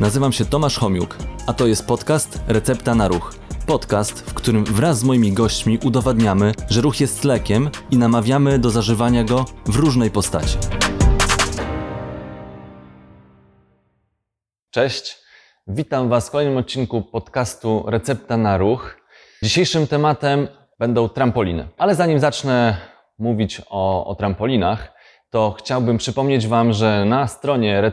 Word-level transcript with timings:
Nazywam 0.00 0.32
się 0.32 0.44
Tomasz 0.44 0.78
Homiuk, 0.78 1.16
a 1.46 1.52
to 1.52 1.66
jest 1.66 1.86
podcast 1.86 2.40
Recepta 2.48 2.94
na 2.94 3.08
Ruch. 3.08 3.34
Podcast, 3.66 4.30
w 4.30 4.34
którym 4.34 4.64
wraz 4.64 4.98
z 4.98 5.04
moimi 5.04 5.32
gośćmi 5.32 5.78
udowadniamy, 5.84 6.52
że 6.70 6.80
ruch 6.80 7.00
jest 7.00 7.24
lekiem 7.24 7.70
i 7.90 7.96
namawiamy 7.96 8.58
do 8.58 8.70
zażywania 8.70 9.24
go 9.24 9.44
w 9.66 9.76
różnej 9.76 10.10
postaci. 10.10 10.58
Cześć, 14.70 15.18
witam 15.66 16.08
Was 16.08 16.28
w 16.28 16.30
kolejnym 16.30 16.56
odcinku 16.56 17.02
podcastu 17.02 17.84
Recepta 17.86 18.36
na 18.36 18.58
Ruch. 18.58 18.96
Dzisiejszym 19.42 19.86
tematem 19.86 20.48
będą 20.78 21.08
trampoliny. 21.08 21.68
Ale 21.78 21.94
zanim 21.94 22.18
zacznę 22.18 22.76
mówić 23.18 23.62
o, 23.70 24.06
o 24.06 24.14
trampolinach, 24.14 24.92
to 25.30 25.54
chciałbym 25.58 25.98
przypomnieć 25.98 26.46
Wam, 26.46 26.72
że 26.72 27.04
na 27.04 27.26
stronie 27.26 27.92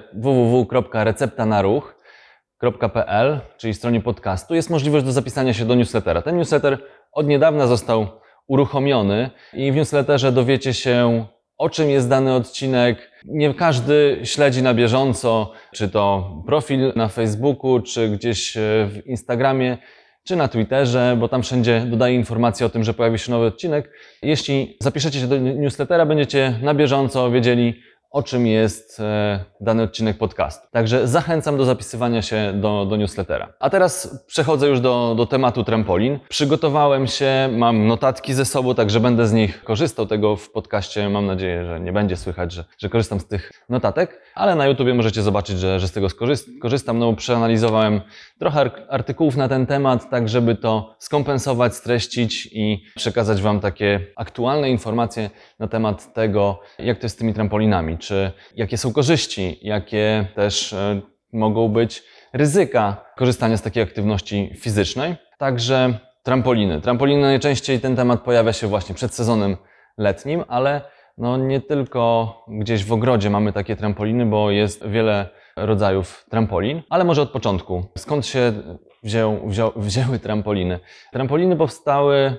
www.receptanaruch.pl, 2.63 3.39
czyli 3.57 3.73
stronie 3.73 4.01
podcastu, 4.01 4.55
jest 4.55 4.69
możliwość 4.69 5.05
do 5.05 5.11
zapisania 5.11 5.53
się 5.53 5.65
do 5.65 5.75
newslettera. 5.75 6.21
Ten 6.21 6.37
newsletter 6.37 6.77
od 7.11 7.27
niedawna 7.27 7.67
został 7.67 8.07
uruchomiony 8.47 9.29
i 9.53 9.71
w 9.71 9.75
newsletterze 9.75 10.31
dowiecie 10.31 10.73
się, 10.73 11.25
o 11.57 11.69
czym 11.69 11.89
jest 11.89 12.09
dany 12.09 12.33
odcinek. 12.33 13.11
Nie 13.25 13.53
każdy 13.53 14.19
śledzi 14.23 14.63
na 14.63 14.73
bieżąco, 14.73 15.51
czy 15.73 15.89
to 15.89 16.31
profil 16.45 16.93
na 16.95 17.07
Facebooku, 17.07 17.79
czy 17.79 18.09
gdzieś 18.09 18.57
w 18.87 19.01
Instagramie 19.05 19.77
czy 20.27 20.35
na 20.35 20.47
Twitterze, 20.47 21.17
bo 21.19 21.27
tam 21.27 21.43
wszędzie 21.43 21.85
dodaję 21.87 22.15
informacje 22.15 22.65
o 22.65 22.69
tym, 22.69 22.83
że 22.83 22.93
pojawi 22.93 23.19
się 23.19 23.31
nowy 23.31 23.45
odcinek. 23.45 23.91
Jeśli 24.21 24.77
zapiszecie 24.81 25.19
się 25.19 25.27
do 25.27 25.37
newslettera, 25.37 26.05
będziecie 26.05 26.59
na 26.61 26.73
bieżąco 26.73 27.31
wiedzieli, 27.31 27.81
o 28.13 28.23
czym 28.23 28.47
jest 28.47 28.99
e, 28.99 29.45
dany 29.61 29.83
odcinek 29.83 30.17
podcastu. 30.17 30.67
Także 30.71 31.07
zachęcam 31.07 31.57
do 31.57 31.65
zapisywania 31.65 32.21
się 32.21 32.53
do, 32.55 32.85
do 32.85 32.95
newslettera. 32.95 33.53
A 33.59 33.69
teraz 33.69 34.23
przechodzę 34.27 34.67
już 34.67 34.79
do, 34.79 35.13
do 35.17 35.25
tematu 35.25 35.63
trampolin. 35.63 36.19
Przygotowałem 36.29 37.07
się, 37.07 37.49
mam 37.51 37.87
notatki 37.87 38.33
ze 38.33 38.45
sobą, 38.45 38.75
także 38.75 38.99
będę 38.99 39.27
z 39.27 39.33
nich 39.33 39.63
korzystał. 39.63 40.05
Tego 40.05 40.35
w 40.35 40.51
podcaście 40.51 41.09
mam 41.09 41.25
nadzieję, 41.25 41.65
że 41.65 41.79
nie 41.79 41.93
będzie 41.93 42.17
słychać, 42.17 42.51
że, 42.51 42.65
że 42.77 42.89
korzystam 42.89 43.19
z 43.19 43.27
tych 43.27 43.51
notatek, 43.69 44.21
ale 44.35 44.55
na 44.55 44.67
YouTubie 44.67 44.93
możecie 44.93 45.21
zobaczyć, 45.21 45.59
że, 45.59 45.79
że 45.79 45.87
z 45.87 45.91
tego 45.91 46.07
korzystam. 46.61 46.99
No, 46.99 47.13
przeanalizowałem 47.13 48.01
trochę 48.39 48.71
artykułów 48.89 49.35
na 49.35 49.49
ten 49.49 49.65
temat, 49.65 50.09
tak 50.09 50.29
żeby 50.29 50.55
to 50.55 50.95
skompensować, 50.99 51.75
streścić 51.75 52.49
i 52.51 52.83
przekazać 52.95 53.41
Wam 53.41 53.59
takie 53.59 53.99
aktualne 54.15 54.69
informacje 54.69 55.29
na 55.59 55.67
temat 55.67 56.13
tego, 56.13 56.59
jak 56.79 56.99
to 56.99 57.05
jest 57.05 57.15
z 57.15 57.19
tymi 57.19 57.33
trampolinami 57.33 57.97
czy 58.03 58.31
jakie 58.55 58.77
są 58.77 58.93
korzyści, 58.93 59.59
jakie 59.61 60.27
też 60.35 60.73
e, 60.73 61.01
mogą 61.33 61.69
być 61.69 62.03
ryzyka 62.33 63.05
korzystania 63.17 63.57
z 63.57 63.61
takiej 63.61 63.83
aktywności 63.83 64.53
fizycznej. 64.57 65.15
Także 65.37 65.99
trampoliny. 66.23 66.81
Trampoliny 66.81 67.21
najczęściej 67.21 67.79
ten 67.79 67.95
temat 67.95 68.21
pojawia 68.21 68.53
się 68.53 68.67
właśnie 68.67 68.95
przed 68.95 69.13
sezonem 69.13 69.57
letnim, 69.97 70.43
ale 70.47 70.81
no 71.17 71.37
nie 71.37 71.61
tylko 71.61 72.35
gdzieś 72.47 72.85
w 72.85 72.93
ogrodzie 72.93 73.29
mamy 73.29 73.53
takie 73.53 73.75
trampoliny, 73.75 74.25
bo 74.25 74.51
jest 74.51 74.87
wiele 74.87 75.29
rodzajów 75.55 76.25
trampolin, 76.29 76.81
ale 76.89 77.03
może 77.03 77.21
od 77.21 77.31
początku. 77.31 77.85
Skąd 77.97 78.25
się 78.25 78.53
wziął, 79.03 79.49
wzięły 79.75 80.19
trampoliny? 80.19 80.79
Trampoliny 81.11 81.55
powstały 81.55 82.15
e, 82.15 82.35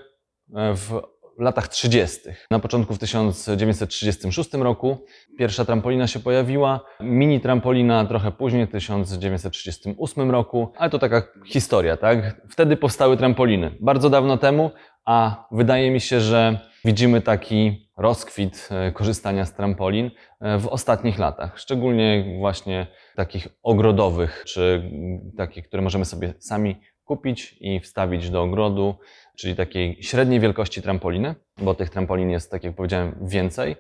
w 0.75 1.14
w 1.39 1.43
latach 1.43 1.69
30. 1.69 2.21
Na 2.51 2.59
początku 2.59 2.95
w 2.95 2.99
1936 2.99 4.55
roku 4.55 4.99
pierwsza 5.39 5.65
trampolina 5.65 6.07
się 6.07 6.21
pojawiła, 6.21 6.81
mini 7.01 7.41
trampolina 7.41 8.05
trochę 8.05 8.33
później, 8.33 8.67
w 8.67 8.71
1938 8.71 10.31
roku, 10.31 10.73
ale 10.77 10.91
to 10.91 10.99
taka 10.99 11.23
historia, 11.47 11.97
tak? 11.97 12.41
Wtedy 12.51 12.77
powstały 12.77 13.17
trampoliny, 13.17 13.71
bardzo 13.81 14.11
dawno 14.11 14.39
temu, 14.39 14.71
a 15.05 15.47
wydaje 15.53 15.91
mi 15.91 16.01
się, 16.01 16.21
że 16.21 16.61
widzimy 16.85 17.21
taki 17.21 17.89
rozkwit 17.97 18.69
e, 18.71 18.93
korzystania 18.93 19.45
z 19.45 19.55
trampolin 19.55 20.11
e, 20.41 20.59
w 20.59 20.67
ostatnich 20.67 21.19
latach, 21.19 21.59
szczególnie 21.59 22.37
właśnie 22.39 22.87
takich 23.17 23.49
ogrodowych, 23.63 24.45
czy 24.47 24.91
takich, 25.37 25.69
które 25.69 25.83
możemy 25.83 26.05
sobie 26.05 26.35
sami 26.39 26.77
kupić 27.05 27.57
i 27.61 27.81
wstawić 27.81 28.31
do 28.31 28.43
ogrodu, 28.43 28.95
czyli 29.37 29.57
takiej 29.57 29.97
średniej 30.01 30.41
wielkości 30.41 30.83
trampoliny, 30.83 31.35
bo 31.59 31.75
tych 31.75 31.91
trampolin 31.91 32.31
jest, 32.31 32.51
tak 32.51 32.65
jak 32.65 32.75
powiedziałem, 32.75 33.15
więcej. 33.23 33.77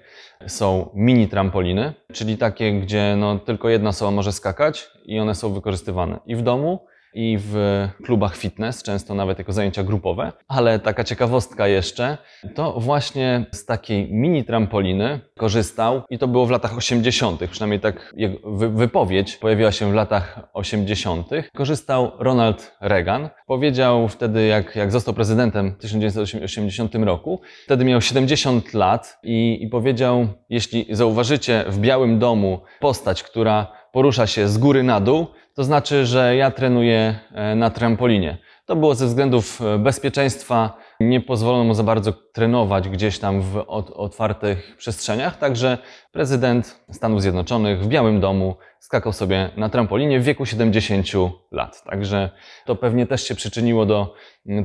Są 0.46 0.90
mini 0.94 1.28
trampoliny, 1.28 1.92
czyli 2.12 2.38
takie, 2.38 2.80
gdzie 2.80 3.16
no, 3.16 3.38
tylko 3.38 3.68
jedna 3.68 3.90
osoba 3.90 4.10
może 4.10 4.32
skakać 4.32 4.90
i 5.04 5.20
one 5.20 5.34
są 5.34 5.52
wykorzystywane 5.52 6.20
i 6.26 6.36
w 6.36 6.42
domu, 6.42 6.86
i 7.14 7.38
w 7.40 7.88
klubach 8.04 8.36
fitness, 8.36 8.82
często 8.82 9.14
nawet 9.14 9.38
jako 9.38 9.52
zajęcia 9.52 9.82
grupowe. 9.82 10.32
Ale 10.48 10.78
taka 10.78 11.04
ciekawostka 11.04 11.68
jeszcze, 11.68 12.18
to 12.54 12.80
właśnie 12.80 13.46
z 13.52 13.64
takiej 13.64 14.12
mini 14.12 14.44
trampoliny 14.44 15.20
korzystał 15.38 16.02
i 16.10 16.18
to 16.18 16.28
było 16.28 16.46
w 16.46 16.50
latach 16.50 16.76
80., 16.76 17.40
przynajmniej 17.50 17.80
tak 17.80 18.14
wypowiedź 18.52 19.36
pojawiła 19.36 19.72
się 19.72 19.90
w 19.90 19.94
latach 19.94 20.40
80. 20.52 21.30
Korzystał 21.54 22.12
Ronald 22.18 22.76
Reagan. 22.80 23.28
Powiedział 23.46 24.08
wtedy, 24.08 24.46
jak, 24.46 24.76
jak 24.76 24.92
został 24.92 25.14
prezydentem 25.14 25.74
w 25.78 25.78
1980 25.78 26.94
roku, 26.94 27.40
wtedy 27.64 27.84
miał 27.84 28.00
70 28.00 28.74
lat 28.74 29.18
i, 29.22 29.58
i 29.62 29.68
powiedział, 29.68 30.26
jeśli 30.48 30.86
zauważycie 30.90 31.64
w 31.68 31.78
Białym 31.78 32.18
Domu 32.18 32.60
postać, 32.80 33.22
która 33.22 33.83
porusza 33.94 34.26
się 34.26 34.48
z 34.48 34.58
góry 34.58 34.82
na 34.82 35.00
dół, 35.00 35.26
to 35.54 35.64
znaczy, 35.64 36.06
że 36.06 36.36
ja 36.36 36.50
trenuję 36.50 37.18
e, 37.32 37.54
na 37.54 37.70
trampolinie. 37.70 38.38
To 38.66 38.76
było 38.76 38.94
ze 38.94 39.06
względów 39.06 39.60
e, 39.62 39.78
bezpieczeństwa. 39.78 40.76
Nie 41.00 41.20
pozwolono 41.20 41.64
mu 41.64 41.74
za 41.74 41.82
bardzo 41.82 42.12
trenować 42.12 42.88
gdzieś 42.88 43.18
tam 43.18 43.40
w 43.40 43.64
otwartych 43.96 44.76
przestrzeniach, 44.76 45.38
także 45.38 45.78
prezydent 46.12 46.84
Stanów 46.90 47.22
Zjednoczonych 47.22 47.80
w 47.80 47.86
Białym 47.86 48.20
Domu 48.20 48.56
skakał 48.80 49.12
sobie 49.12 49.50
na 49.56 49.68
trampolinie 49.68 50.20
w 50.20 50.24
wieku 50.24 50.46
70 50.46 51.06
lat. 51.52 51.82
Także 51.84 52.30
to 52.66 52.76
pewnie 52.76 53.06
też 53.06 53.28
się 53.28 53.34
przyczyniło 53.34 53.86
do, 53.86 54.14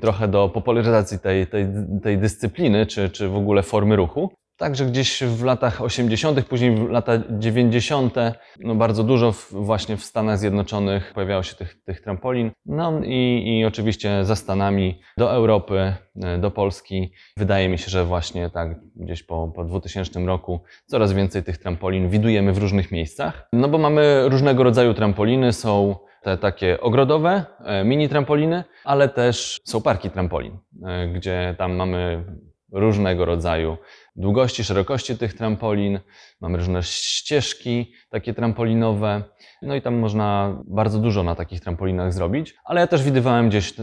trochę 0.01 0.28
do 0.28 0.50
popularyzacji 0.50 1.19
tej, 1.19 1.47
tej, 1.47 1.66
tej 2.03 2.18
dyscypliny, 2.18 2.85
czy, 2.85 3.09
czy 3.09 3.29
w 3.29 3.35
ogóle 3.35 3.63
formy 3.63 3.95
ruchu. 3.95 4.29
Także 4.59 4.85
gdzieś 4.85 5.23
w 5.23 5.43
latach 5.43 5.81
80., 5.81 6.45
później 6.45 6.75
w 6.75 6.89
latach 6.89 7.21
90., 7.29 8.15
no 8.59 8.75
bardzo 8.75 9.03
dużo 9.03 9.31
w, 9.31 9.51
właśnie 9.51 9.97
w 9.97 10.03
Stanach 10.03 10.37
Zjednoczonych 10.37 11.13
pojawiało 11.13 11.43
się 11.43 11.55
tych, 11.55 11.83
tych 11.83 12.01
trampolin. 12.01 12.51
No 12.65 13.01
i, 13.03 13.43
i 13.59 13.65
oczywiście 13.65 14.25
za 14.25 14.35
Stanami 14.35 15.01
do 15.17 15.33
Europy, 15.33 15.93
e, 16.23 16.37
do 16.37 16.51
Polski. 16.51 17.13
Wydaje 17.37 17.69
mi 17.69 17.77
się, 17.77 17.89
że 17.89 18.05
właśnie 18.05 18.49
tak 18.49 18.79
gdzieś 18.95 19.23
po, 19.23 19.51
po 19.55 19.63
2000 19.65 20.19
roku 20.19 20.59
coraz 20.85 21.13
więcej 21.13 21.43
tych 21.43 21.57
trampolin 21.57 22.09
widujemy 22.09 22.53
w 22.53 22.57
różnych 22.57 22.91
miejscach. 22.91 23.47
No 23.53 23.67
bo 23.67 23.77
mamy 23.77 24.29
różnego 24.29 24.63
rodzaju 24.63 24.93
trampoliny, 24.93 25.53
są 25.53 25.95
te 26.21 26.37
takie 26.37 26.81
ogrodowe, 26.81 27.45
e, 27.65 27.83
mini 27.83 28.09
trampoliny, 28.09 28.63
ale 28.83 29.09
też 29.09 29.59
są 29.63 29.81
parki 29.81 30.09
trampolin, 30.09 30.57
e, 30.85 31.07
gdzie 31.07 31.55
tam 31.57 31.75
mamy 31.75 32.23
różnego 32.72 33.25
rodzaju 33.25 33.78
długości, 34.16 34.63
szerokości 34.63 35.18
tych 35.18 35.34
trampolin. 35.34 36.00
Mamy 36.41 36.57
różne 36.57 36.84
ścieżki 36.84 37.94
takie 38.09 38.34
trampolinowe. 38.34 39.24
No 39.62 39.75
i 39.75 39.81
tam 39.81 39.96
można 39.96 40.57
bardzo 40.68 41.00
dużo 41.00 41.24
na 41.24 41.35
takich 41.35 41.62
trampolinach 41.62 42.13
zrobić. 42.13 42.56
Ale 42.66 42.81
ja 42.81 42.88
też 42.88 43.03
widywałem 43.03 43.50
gdzieś 43.50 43.74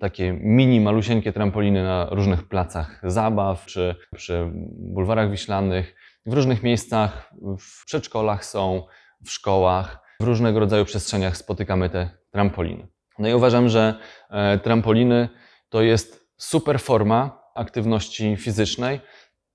takie 0.00 0.32
mini, 0.32 0.80
malusieńkie 0.80 1.32
trampoliny 1.32 1.82
na 1.82 2.08
różnych 2.10 2.48
placach 2.48 3.00
zabaw, 3.02 3.66
czy 3.66 3.94
przy 4.14 4.50
bulwarach 4.78 5.30
wiślanych. 5.30 5.96
W 6.26 6.32
różnych 6.32 6.62
miejscach, 6.62 7.32
w 7.58 7.84
przedszkolach 7.86 8.44
są, 8.44 8.86
w 9.24 9.30
szkołach, 9.30 10.04
w 10.20 10.24
różnego 10.24 10.60
rodzaju 10.60 10.84
przestrzeniach 10.84 11.36
spotykamy 11.36 11.90
te 11.90 12.10
trampoliny. 12.30 12.88
No 13.18 13.28
i 13.28 13.34
uważam, 13.34 13.68
że 13.68 13.94
e, 14.30 14.58
trampoliny 14.58 15.28
to 15.68 15.82
jest 15.82 16.28
super 16.36 16.80
forma 16.80 17.43
aktywności 17.54 18.36
fizycznej. 18.36 19.00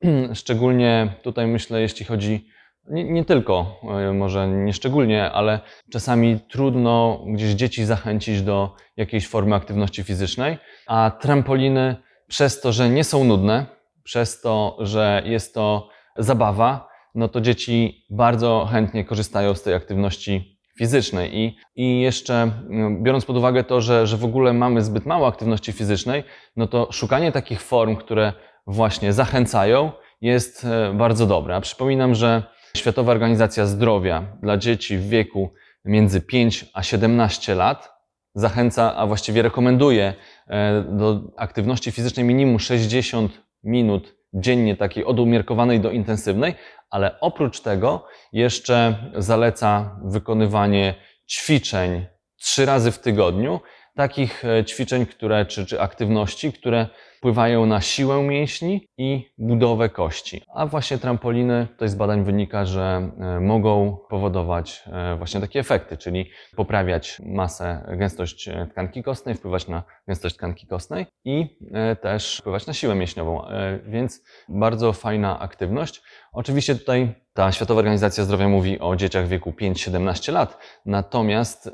Szczególnie 0.34 1.14
tutaj 1.24 1.48
myślę, 1.48 1.82
jeśli 1.82 2.06
chodzi 2.06 2.46
nie, 2.90 3.04
nie, 3.04 3.26
tylko, 3.26 3.80
e, 3.84 4.14
może 4.14 4.48
nie 4.48 4.74
szczególnie, 4.74 5.32
ale 5.32 5.60
czasami 5.92 6.40
trudno 6.40 7.24
gdzieś 7.28 7.52
dzieci 7.52 7.86
zachęcić 7.86 8.42
do 8.42 8.76
jakiejś 8.98 9.28
formy 9.28 9.56
aktywności 9.56 10.04
fizycznej, 10.04 10.58
a 10.88 11.12
trampoliny 11.22 11.96
przez 12.28 12.62
to, 12.62 12.72
że 12.72 12.90
nie 12.90 13.04
są 13.04 13.24
nudne, 13.24 13.66
przez 14.04 14.42
to, 14.42 14.78
że 14.80 15.22
jest 15.26 15.54
to 15.54 15.90
zabawa, 16.18 16.90
no 17.16 17.28
to 17.28 17.42
dzieci 17.42 18.06
bardzo 18.10 18.68
chętnie 18.72 19.06
korzystają 19.06 19.56
z 19.56 19.64
tej 19.64 19.74
aktywności 19.74 20.59
fizycznej. 20.80 21.38
I, 21.38 21.58
i 21.76 22.02
jeszcze 22.02 22.52
no, 22.70 22.92
biorąc 23.02 23.26
pod 23.26 23.38
uwagę 23.38 23.64
to, 23.64 23.82
że, 23.82 24.08
że 24.08 24.18
w 24.18 24.26
ogóle 24.26 24.54
mamy 24.54 24.82
zbyt 24.82 25.06
mało 25.06 25.28
aktywności 25.28 25.72
fizycznej, 25.72 26.24
no 26.56 26.68
to 26.68 26.92
szukanie 26.92 27.32
takich 27.32 27.62
form, 27.62 27.96
które 27.96 28.34
właśnie 28.68 29.14
zachęcają, 29.14 29.92
jest 30.22 30.66
e, 30.66 30.94
bardzo 30.94 31.26
dobre. 31.26 31.56
A 31.56 31.62
przypominam, 31.62 32.16
że 32.16 32.44
Światowa 32.78 33.12
Organizacja 33.12 33.66
Zdrowia 33.66 34.38
dla 34.42 34.58
dzieci 34.58 34.98
w 34.98 35.10
wieku 35.10 35.54
między 35.86 36.22
5 36.22 36.66
a 36.74 36.84
17 36.84 37.56
lat 37.56 37.94
zachęca, 38.36 38.96
a 38.96 39.08
właściwie 39.08 39.42
rekomenduje 39.42 40.14
e, 40.48 40.84
do 40.98 41.22
aktywności 41.38 41.92
fizycznej 41.92 42.26
minimum 42.26 42.60
60 42.60 43.32
minut 43.64 44.19
dziennie, 44.34 44.78
takiej 44.78 45.06
od 45.06 45.20
umiarkowanej 45.20 45.80
do 45.80 45.92
intensywnej, 45.92 46.56
ale 46.90 47.20
oprócz 47.20 47.60
tego 47.60 48.06
jeszcze 48.34 48.96
zaleca 49.16 50.00
wykonywanie 50.06 50.96
ćwiczeń 51.30 52.06
trzy 52.40 52.66
razy 52.66 52.92
w 52.92 53.00
tygodniu, 53.00 53.60
takich 53.96 54.46
e, 54.46 54.66
ćwiczeń, 54.66 55.06
które, 55.06 55.46
czy, 55.46 55.66
czy 55.66 55.82
aktywności, 55.82 56.54
które 56.54 56.88
wpływają 57.20 57.66
na 57.66 57.82
siłę 57.82 58.24
mięśni 58.24 58.88
i 58.98 59.32
budowę 59.38 59.90
kości. 59.90 60.42
A 60.54 60.66
właśnie 60.66 60.98
trampoliny, 60.98 61.68
to 61.78 61.88
z 61.88 61.96
badań 61.96 62.24
wynika, 62.24 62.66
że 62.66 63.12
e, 63.20 63.40
mogą 63.40 63.98
powodować 64.10 64.84
e, 64.88 65.16
właśnie 65.16 65.42
takie 65.42 65.60
efekty, 65.60 65.98
czyli 65.98 66.30
poprawiać 66.56 67.22
masę, 67.26 67.96
gęstość 67.98 68.48
e, 68.48 68.68
tkanki 68.72 69.04
kostnej, 69.04 69.36
wpływać 69.36 69.68
na 69.68 69.84
gęstość 70.08 70.36
tkanki 70.36 70.68
kostnej 70.68 71.06
i 71.26 71.58
też 72.02 72.38
wpływać 72.38 72.68
na 72.68 72.74
siłę 72.74 72.96
mięśniową. 72.96 73.46
Więc 73.86 74.24
bardzo 74.50 74.94
fajna 74.94 75.40
aktywność. 75.40 76.02
Oczywiście 76.32 76.76
tutaj 76.76 77.16
ta 77.34 77.52
Światowa 77.52 77.80
Organizacja 77.80 78.24
Zdrowia 78.24 78.48
mówi 78.48 78.80
o 78.80 78.96
dzieciach 78.96 79.26
w 79.26 79.30
wieku 79.30 79.52
5-17 79.52 80.34
lat, 80.34 80.58
natomiast 80.86 81.70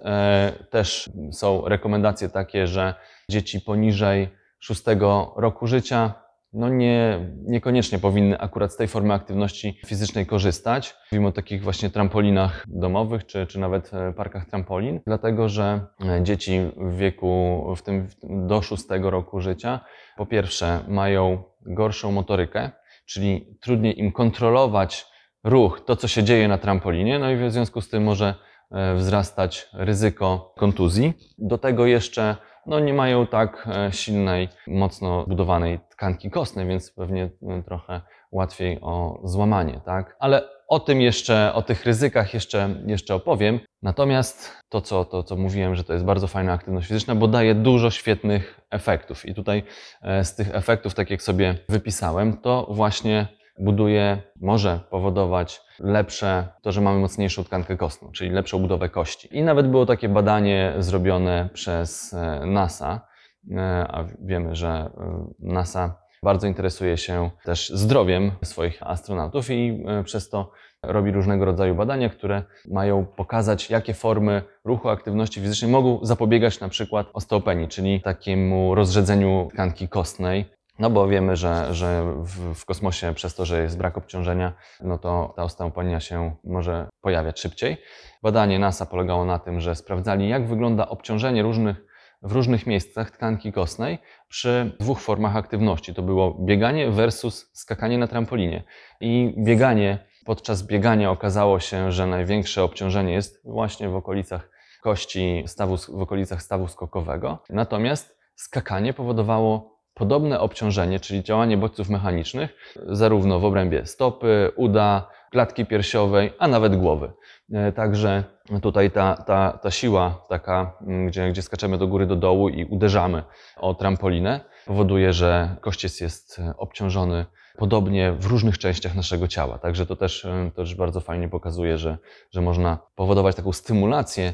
też 0.69 1.09
są 1.31 1.61
rekomendacje 1.67 2.29
takie, 2.29 2.67
że 2.67 2.93
dzieci 3.29 3.61
poniżej 3.61 4.29
szóstego 4.65 5.33
roku 5.37 5.67
życia, 5.67 6.13
no 6.53 6.69
nie, 6.69 7.19
niekoniecznie 7.43 7.99
powinny 7.99 8.39
akurat 8.39 8.73
z 8.73 8.77
tej 8.77 8.87
formy 8.87 9.13
aktywności 9.13 9.79
fizycznej 9.85 10.25
korzystać. 10.25 10.95
Mówimy 11.11 11.27
o 11.27 11.31
takich 11.31 11.63
właśnie 11.63 11.89
trampolinach 11.89 12.65
domowych, 12.67 13.25
czy, 13.25 13.47
czy 13.47 13.59
nawet 13.59 13.93
e, 13.93 14.13
parkach 14.13 14.45
trampolin, 14.45 15.01
dlatego 15.07 15.49
że 15.49 15.87
e, 16.05 16.23
dzieci 16.23 16.59
w 16.77 16.97
wieku 16.97 17.63
w 17.75 17.81
tym 17.81 18.07
do 18.23 18.61
szóstego 18.61 19.09
roku 19.09 19.41
życia 19.41 19.79
po 20.17 20.25
pierwsze 20.25 20.79
mają 20.87 21.43
gorszą 21.65 22.11
motorykę, 22.11 22.71
czyli 23.05 23.57
trudniej 23.61 23.99
im 23.99 24.11
kontrolować 24.11 25.05
ruch, 25.43 25.81
to 25.85 25.95
co 25.95 26.07
się 26.07 26.23
dzieje 26.23 26.47
na 26.47 26.57
trampolinie, 26.57 27.19
no 27.19 27.31
i 27.31 27.37
w 27.37 27.51
związku 27.51 27.81
z 27.81 27.89
tym 27.89 28.03
może 28.03 28.35
e, 28.71 28.95
wzrastać 28.95 29.69
ryzyko 29.73 30.53
kontuzji. 30.57 31.13
Do 31.37 31.57
tego 31.57 31.85
jeszcze 31.85 32.35
no 32.67 32.79
nie 32.79 32.93
mają 32.93 33.27
tak 33.27 33.67
e, 33.67 33.91
silnej, 33.91 34.49
mocno 34.67 35.25
budowanej 35.27 35.79
tkanki 35.89 36.29
kostnej, 36.29 36.67
więc 36.67 36.91
pewnie 36.91 37.29
e, 37.49 37.63
trochę 37.63 38.01
łatwiej 38.31 38.81
o 38.81 39.21
złamanie, 39.23 39.81
tak? 39.85 40.15
Ale 40.19 40.41
o 40.67 40.79
tym 40.79 41.01
jeszcze, 41.01 41.51
o 41.53 41.61
tych 41.61 41.85
ryzykach 41.85 42.33
jeszcze, 42.33 42.69
jeszcze 42.87 43.15
opowiem. 43.15 43.59
Natomiast 43.81 44.51
to 44.69 44.81
co, 44.81 45.05
to, 45.05 45.23
co 45.23 45.35
mówiłem, 45.35 45.75
że 45.75 45.83
to 45.83 45.93
jest 45.93 46.05
bardzo 46.05 46.27
fajna 46.27 46.53
aktywność 46.53 46.87
fizyczna, 46.87 47.15
bo 47.15 47.27
daje 47.27 47.55
dużo 47.55 47.91
świetnych 47.91 48.61
efektów. 48.71 49.25
I 49.25 49.33
tutaj 49.33 49.63
e, 50.01 50.25
z 50.25 50.35
tych 50.35 50.55
efektów, 50.55 50.93
tak 50.93 51.09
jak 51.09 51.21
sobie 51.21 51.57
wypisałem, 51.69 52.37
to 52.37 52.67
właśnie 52.69 53.27
buduje, 53.59 54.21
może 54.41 54.79
powodować 54.89 55.61
lepsze, 55.79 56.47
to, 56.61 56.71
że 56.71 56.81
mamy 56.81 56.99
mocniejszą 56.99 57.43
tkankę 57.43 57.77
kostną, 57.77 58.11
czyli 58.11 58.29
lepszą 58.31 58.59
budowę 58.59 58.89
kości. 58.89 59.37
I 59.37 59.43
nawet 59.43 59.67
było 59.67 59.85
takie 59.85 60.09
badanie 60.09 60.73
zrobione 60.79 61.49
przez 61.53 62.13
e, 62.13 62.45
NASA, 62.45 63.07
e, 63.51 63.87
a 63.89 64.05
wiemy, 64.21 64.55
że 64.55 64.67
e, 64.67 65.25
NASA 65.39 65.97
bardzo 66.23 66.47
interesuje 66.47 66.97
się 66.97 67.29
też 67.43 67.69
zdrowiem 67.69 68.31
swoich 68.43 68.83
astronautów 68.83 69.49
i 69.49 69.83
przez 70.03 70.29
to 70.29 70.51
robi 70.83 71.11
różnego 71.11 71.45
rodzaju 71.45 71.75
badania, 71.75 72.09
które 72.09 72.43
mają 72.71 73.05
pokazać, 73.05 73.69
jakie 73.69 73.93
formy 73.93 74.41
ruchu, 74.65 74.89
aktywności 74.89 75.41
fizycznej 75.41 75.71
mogą 75.71 75.99
zapobiegać 76.01 76.59
na 76.59 76.69
przykład 76.69 77.07
osteopenii, 77.13 77.67
czyli 77.67 78.01
takiemu 78.01 78.75
rozrzedzeniu 78.75 79.49
tkanki 79.53 79.87
kostnej, 79.87 80.45
no 80.79 80.89
bo 80.89 81.07
wiemy, 81.07 81.35
że, 81.35 81.73
że 81.73 82.13
w, 82.55 82.65
kosmosie 82.65 83.13
przez 83.13 83.35
to, 83.35 83.45
że 83.45 83.61
jest 83.61 83.77
brak 83.77 83.97
obciążenia, 83.97 84.53
no 84.81 84.97
to 84.97 85.33
ta 85.35 85.43
osteopenia 85.43 85.99
się 85.99 86.35
może 86.43 86.87
pojawiać 87.01 87.39
szybciej. 87.39 87.77
Badanie 88.23 88.59
NASA 88.59 88.85
polegało 88.85 89.25
na 89.25 89.39
tym, 89.39 89.59
że 89.59 89.75
sprawdzali, 89.75 90.29
jak 90.29 90.47
wygląda 90.47 90.89
obciążenie 90.89 91.43
różnych, 91.43 91.85
w 92.21 92.31
różnych 92.31 92.67
miejscach 92.67 93.11
tkanki 93.11 93.51
kostnej 93.51 93.99
przy 94.27 94.75
dwóch 94.79 94.99
formach 94.99 95.35
aktywności. 95.35 95.93
To 95.93 96.01
było 96.01 96.37
bieganie 96.39 96.91
versus 96.91 97.49
skakanie 97.53 97.97
na 97.97 98.07
trampolinie. 98.07 98.63
I 99.01 99.35
bieganie, 99.37 99.99
podczas 100.25 100.63
biegania 100.63 101.11
okazało 101.11 101.59
się, 101.59 101.91
że 101.91 102.07
największe 102.07 102.63
obciążenie 102.63 103.13
jest 103.13 103.41
właśnie 103.43 103.89
w 103.89 103.95
okolicach 103.95 104.49
kości 104.83 105.43
stawu, 105.47 105.77
w 105.77 106.01
okolicach 106.01 106.41
stawu 106.41 106.67
skokowego. 106.67 107.43
Natomiast 107.49 108.17
skakanie 108.35 108.93
powodowało 108.93 109.74
podobne 109.95 110.39
obciążenie, 110.39 110.99
czyli 110.99 111.23
działanie 111.23 111.57
bodźców 111.57 111.89
mechanicznych, 111.89 112.75
zarówno 112.85 113.39
w 113.39 113.45
obrębie 113.45 113.85
stopy, 113.85 114.51
uda, 114.55 115.09
klatki 115.31 115.65
piersiowej, 115.65 116.33
a 116.39 116.47
nawet 116.47 116.75
głowy. 116.75 117.11
E, 117.53 117.71
także 117.71 118.23
tutaj 118.61 118.91
ta, 118.91 119.15
ta, 119.15 119.59
ta 119.63 119.71
siła 119.71 120.25
taka, 120.29 120.77
mm, 120.81 121.07
gdzie, 121.07 121.29
gdzie 121.29 121.41
skaczemy 121.41 121.77
do 121.77 121.87
góry, 121.87 122.05
do 122.05 122.15
dołu 122.15 122.49
i 122.49 122.65
uderzamy 122.65 123.23
o 123.57 123.73
trampolinę, 123.73 124.39
powoduje, 124.65 125.13
że 125.13 125.55
kościec 125.61 126.01
jest 126.01 126.41
obciążony 126.57 127.25
podobnie 127.57 128.11
w 128.11 128.25
różnych 128.25 128.57
częściach 128.57 128.95
naszego 128.95 129.27
ciała. 129.27 129.57
Także 129.57 129.85
to 129.85 129.95
też, 129.95 130.25
e, 130.25 130.51
to 130.55 130.61
też 130.61 130.75
bardzo 130.75 130.99
fajnie 130.99 131.29
pokazuje, 131.29 131.77
że, 131.77 131.97
że 132.31 132.41
można 132.41 132.77
powodować 132.95 133.35
taką 133.35 133.53
stymulację 133.53 134.33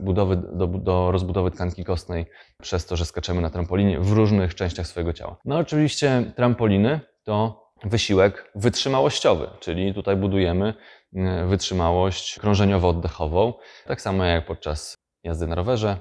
budowy, 0.00 0.36
do, 0.36 0.66
do 0.66 1.10
rozbudowy 1.10 1.50
tkanki 1.50 1.84
kostnej 1.84 2.26
przez 2.62 2.86
to, 2.86 2.96
że 2.96 3.04
skaczemy 3.04 3.40
na 3.40 3.50
trampolinie 3.50 4.00
w 4.00 4.12
różnych 4.12 4.54
częściach 4.54 4.86
swojego 4.86 5.12
ciała. 5.12 5.36
No 5.44 5.58
oczywiście 5.58 6.32
trampoliny 6.36 7.00
to 7.24 7.62
wysiłek 7.84 8.50
wytrzymałościowy, 8.54 9.48
czyli 9.60 9.94
tutaj 9.94 10.16
budujemy 10.16 10.74
e, 11.14 11.46
wytrzymałość 11.46 12.38
krążeniowo-oddechową, 12.40 13.52
tak 13.86 14.00
samo 14.00 14.24
jak 14.24 14.46
podczas 14.46 14.96
jazdy 15.24 15.46
na 15.46 15.54
rowerze, 15.54 15.96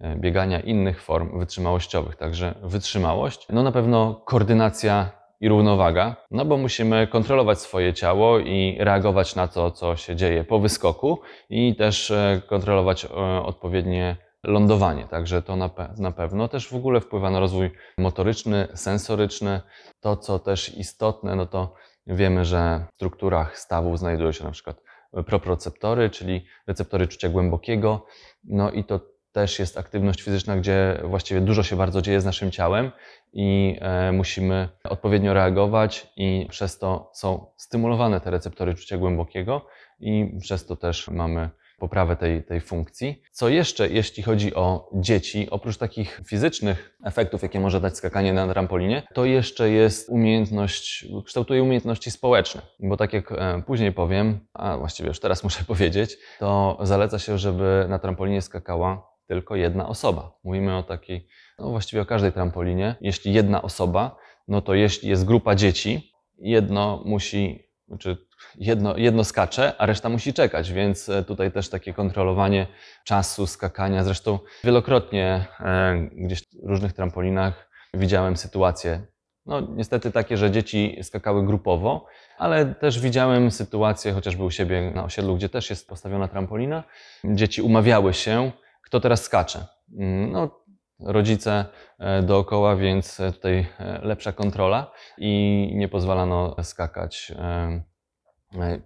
e, 0.00 0.16
biegania 0.16 0.60
innych 0.60 1.02
form 1.02 1.38
wytrzymałościowych. 1.38 2.16
Także 2.16 2.54
wytrzymałość, 2.62 3.46
no 3.48 3.62
na 3.62 3.72
pewno 3.72 4.14
koordynacja 4.26 5.21
i 5.42 5.48
równowaga, 5.48 6.16
no 6.30 6.44
bo 6.44 6.56
musimy 6.56 7.06
kontrolować 7.06 7.60
swoje 7.60 7.94
ciało 7.94 8.38
i 8.38 8.76
reagować 8.80 9.36
na 9.36 9.48
to, 9.48 9.70
co 9.70 9.96
się 9.96 10.16
dzieje 10.16 10.44
po 10.44 10.58
wyskoku 10.58 11.20
i 11.50 11.76
też 11.76 12.10
e, 12.10 12.42
kontrolować 12.46 13.04
e, 13.04 13.08
odpowiednie 13.42 14.16
lądowanie. 14.44 15.06
Także 15.08 15.42
to 15.42 15.56
na, 15.56 15.68
pe 15.68 15.94
na 15.98 16.10
pewno 16.10 16.48
też 16.48 16.68
w 16.68 16.74
ogóle 16.76 17.00
wpływa 17.00 17.30
na 17.30 17.40
rozwój 17.40 17.70
motoryczny, 17.98 18.68
sensoryczny. 18.74 19.60
To, 20.00 20.16
co 20.16 20.38
też 20.38 20.76
istotne, 20.76 21.36
no 21.36 21.46
to 21.46 21.74
wiemy, 22.06 22.44
że 22.44 22.86
w 22.92 22.94
strukturach 22.94 23.58
stawów 23.58 23.98
znajdują 23.98 24.32
się 24.32 24.44
na 24.44 24.50
przykład 24.50 24.82
proprioceptory, 25.26 26.10
czyli 26.10 26.46
receptory 26.66 27.08
czucia 27.08 27.28
głębokiego. 27.28 28.06
No 28.44 28.70
i 28.70 28.84
to 28.84 29.00
też 29.32 29.58
jest 29.58 29.78
aktywność 29.78 30.22
fizyczna, 30.22 30.56
gdzie 30.56 31.00
właściwie 31.04 31.40
dużo 31.40 31.62
się 31.62 31.76
bardzo 31.76 32.02
dzieje 32.02 32.20
z 32.20 32.24
naszym 32.24 32.50
ciałem 32.50 32.90
i 33.32 33.78
e, 33.80 34.12
musimy 34.12 34.68
odpowiednio 34.84 35.34
reagować 35.34 36.12
i 36.16 36.46
przez 36.50 36.78
to 36.78 37.10
są 37.14 37.46
stymulowane 37.56 38.20
te 38.20 38.30
receptory 38.30 38.74
czucia 38.74 38.96
głębokiego 38.96 39.66
i 40.00 40.38
przez 40.40 40.66
to 40.66 40.76
też 40.76 41.08
mamy 41.08 41.50
poprawę 41.78 42.16
tej, 42.16 42.44
tej 42.44 42.60
funkcji. 42.60 43.22
Co 43.32 43.48
jeszcze, 43.48 43.88
jeśli 43.88 44.22
chodzi 44.22 44.54
o 44.54 44.90
dzieci, 44.94 45.48
oprócz 45.50 45.76
takich 45.76 46.20
fizycznych 46.26 46.98
efektów, 47.04 47.42
jakie 47.42 47.60
może 47.60 47.80
dać 47.80 47.96
skakanie 47.96 48.32
na 48.32 48.48
trampolinie, 48.48 49.02
to 49.14 49.24
jeszcze 49.24 49.70
jest 49.70 50.08
umiejętność, 50.08 51.06
kształtuje 51.26 51.62
umiejętności 51.62 52.10
społeczne. 52.10 52.62
Bo 52.80 52.96
tak 52.96 53.12
jak 53.12 53.32
e, 53.32 53.62
później 53.66 53.92
powiem, 53.92 54.40
a 54.54 54.78
właściwie 54.78 55.08
już 55.08 55.20
teraz 55.20 55.44
muszę 55.44 55.64
powiedzieć, 55.64 56.16
to 56.38 56.78
zaleca 56.82 57.18
się, 57.18 57.38
żeby 57.38 57.86
na 57.88 57.98
trampolinie 57.98 58.42
skakała 58.42 59.11
tylko 59.32 59.56
jedna 59.56 59.88
osoba. 59.88 60.38
Mówimy 60.44 60.76
o 60.76 60.82
takiej, 60.82 61.28
no 61.58 61.70
właściwie 61.70 62.02
o 62.02 62.06
każdej 62.06 62.32
trampolinie. 62.32 62.94
Jeśli 63.00 63.32
jedna 63.32 63.62
osoba, 63.62 64.16
no 64.48 64.60
to 64.60 64.74
jeśli 64.74 65.08
jest 65.08 65.24
grupa 65.24 65.54
dzieci, 65.54 66.12
jedno 66.38 67.02
musi, 67.04 67.68
znaczy 67.88 68.16
jedno, 68.58 68.96
jedno 68.96 69.24
skacze, 69.24 69.72
a 69.78 69.86
reszta 69.86 70.08
musi 70.08 70.34
czekać, 70.34 70.72
więc 70.72 71.08
e, 71.08 71.24
tutaj 71.24 71.52
też 71.52 71.68
takie 71.68 71.94
kontrolowanie 71.94 72.66
czasu 73.04 73.46
skakania. 73.46 74.04
Zresztą 74.04 74.38
wielokrotnie 74.64 75.46
e, 75.60 76.08
gdzieś 76.12 76.42
w 76.42 76.68
różnych 76.68 76.92
trampolinach 76.92 77.70
widziałem 77.94 78.36
sytuacje, 78.36 79.06
no 79.46 79.60
niestety 79.60 80.12
takie, 80.12 80.36
że 80.36 80.50
dzieci 80.50 80.98
skakały 81.02 81.46
grupowo, 81.46 82.06
ale 82.38 82.74
też 82.74 83.00
widziałem 83.00 83.50
sytuacje, 83.50 84.12
chociażby 84.12 84.44
u 84.44 84.50
siebie 84.50 84.92
na 84.94 85.04
osiedlu, 85.04 85.36
gdzie 85.36 85.48
też 85.48 85.70
jest 85.70 85.88
postawiona 85.88 86.28
trampolina. 86.28 86.84
Dzieci 87.24 87.62
umawiały 87.62 88.14
się, 88.14 88.52
kto 88.92 89.00
teraz 89.00 89.22
skacze. 89.22 89.66
Mm, 89.98 90.32
no, 90.32 90.64
rodzice 91.00 91.64
e, 91.98 92.22
dookoła, 92.22 92.76
więc 92.76 93.16
tutaj 93.16 93.66
e, 93.78 94.00
lepsza 94.02 94.32
kontrola 94.32 94.92
i 95.18 95.72
nie 95.74 95.88
pozwalano 95.88 96.56
skakać 96.62 97.32
e, 97.36 97.82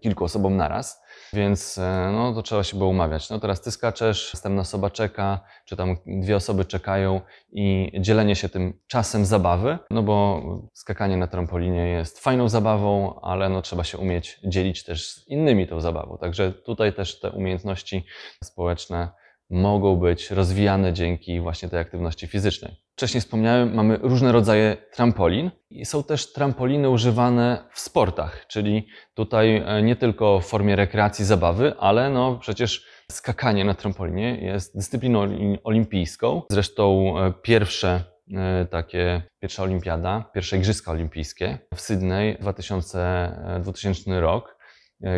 kilku 0.01 0.25
osobom 0.25 0.57
naraz. 0.57 1.03
Więc 1.33 1.79
e, 1.79 2.11
no, 2.13 2.35
to 2.35 2.43
trzeba 2.43 2.65
się 2.65 2.77
było 2.77 2.91
umawiać. 2.91 3.31
No 3.31 3.39
teraz 3.39 3.61
ty 3.61 3.71
skaczesz, 3.71 4.35
następna 4.35 4.61
osoba 4.63 4.91
czeka, 4.91 5.41
czy 5.65 5.77
tam 5.77 5.97
dwie 6.07 6.37
osoby 6.37 6.65
czekają 6.65 7.21
i 7.53 7.93
dzielenie 8.01 8.37
się 8.37 8.49
tym 8.49 8.81
czasem 8.87 9.25
zabawy, 9.25 9.79
no 9.91 10.03
bo 10.03 10.43
skakanie 10.75 11.17
na 11.17 11.27
trampolinie 11.27 11.89
jest 11.89 12.19
fajną 12.19 12.49
zabawą, 12.49 13.21
ale 13.21 13.49
no, 13.49 13.63
trzeba 13.63 13.85
się 13.85 13.99
umieć 13.99 14.41
dzielić 14.45 14.85
też 14.85 15.11
z 15.11 15.29
innymi 15.29 15.67
tą 15.67 15.81
zabawą. 15.81 16.19
Także 16.19 16.53
tutaj 16.53 16.93
też 16.93 17.21
te 17.21 17.31
umiejętności 17.31 18.05
społeczne 18.45 19.26
mogą 19.51 19.97
być 19.97 20.31
rozwijane 20.31 20.93
dzięki 20.93 21.41
właśnie 21.41 21.69
tej 21.69 21.81
aktywności 21.81 22.27
fizycznej. 22.27 22.77
Wcześniej 22.97 23.21
wspomniałem, 23.21 23.75
mamy 23.75 23.99
różne 24.03 24.33
rodzaje 24.33 24.77
trampolin 24.93 25.51
i 25.71 25.85
są 25.85 26.03
też 26.03 26.33
trampoliny 26.33 26.91
używane 26.91 27.65
w 27.73 27.81
sportach, 27.81 28.47
czyli 28.47 28.87
tutaj 29.15 29.63
e, 29.67 29.83
nie 29.83 29.97
tylko 29.97 30.41
w 30.41 30.47
formie 30.47 30.77
rekreacji, 30.77 31.25
zabawy, 31.25 31.75
ale 31.79 32.11
no 32.11 32.39
przecież 32.39 32.87
skakanie 33.13 33.65
na 33.65 33.75
trampolinie 33.75 34.37
jest 34.41 34.77
dyscypliną 34.77 35.21
oli- 35.21 35.59
olimpijską. 35.65 36.43
Zresztą 36.51 37.15
e, 37.19 37.33
pierwsze 37.43 38.05
e, 38.35 38.67
takie, 38.71 39.23
pierwsza 39.43 39.63
olimpiada, 39.63 40.31
pierwsze 40.35 40.57
Igrzyska 40.57 40.91
Olimpijskie 40.91 41.59
w 41.75 41.81
Sydney 41.81 42.37
2000, 42.41 43.61
2000 43.63 44.21
rok, 44.21 44.56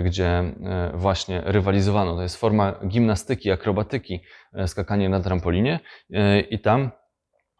gdzie 0.05 0.29
e, 0.29 0.55
właśnie 0.95 1.43
rywalizowano. 1.45 2.17
To 2.17 2.23
jest 2.23 2.37
forma 2.37 2.75
gimnastyki, 2.87 3.51
akrobatyki, 3.51 4.21
e, 4.55 4.69
skakanie 4.69 5.09
na 5.09 5.21
trampolinie 5.21 5.81
e, 6.13 6.41
i 6.41 6.61
tam 6.61 6.91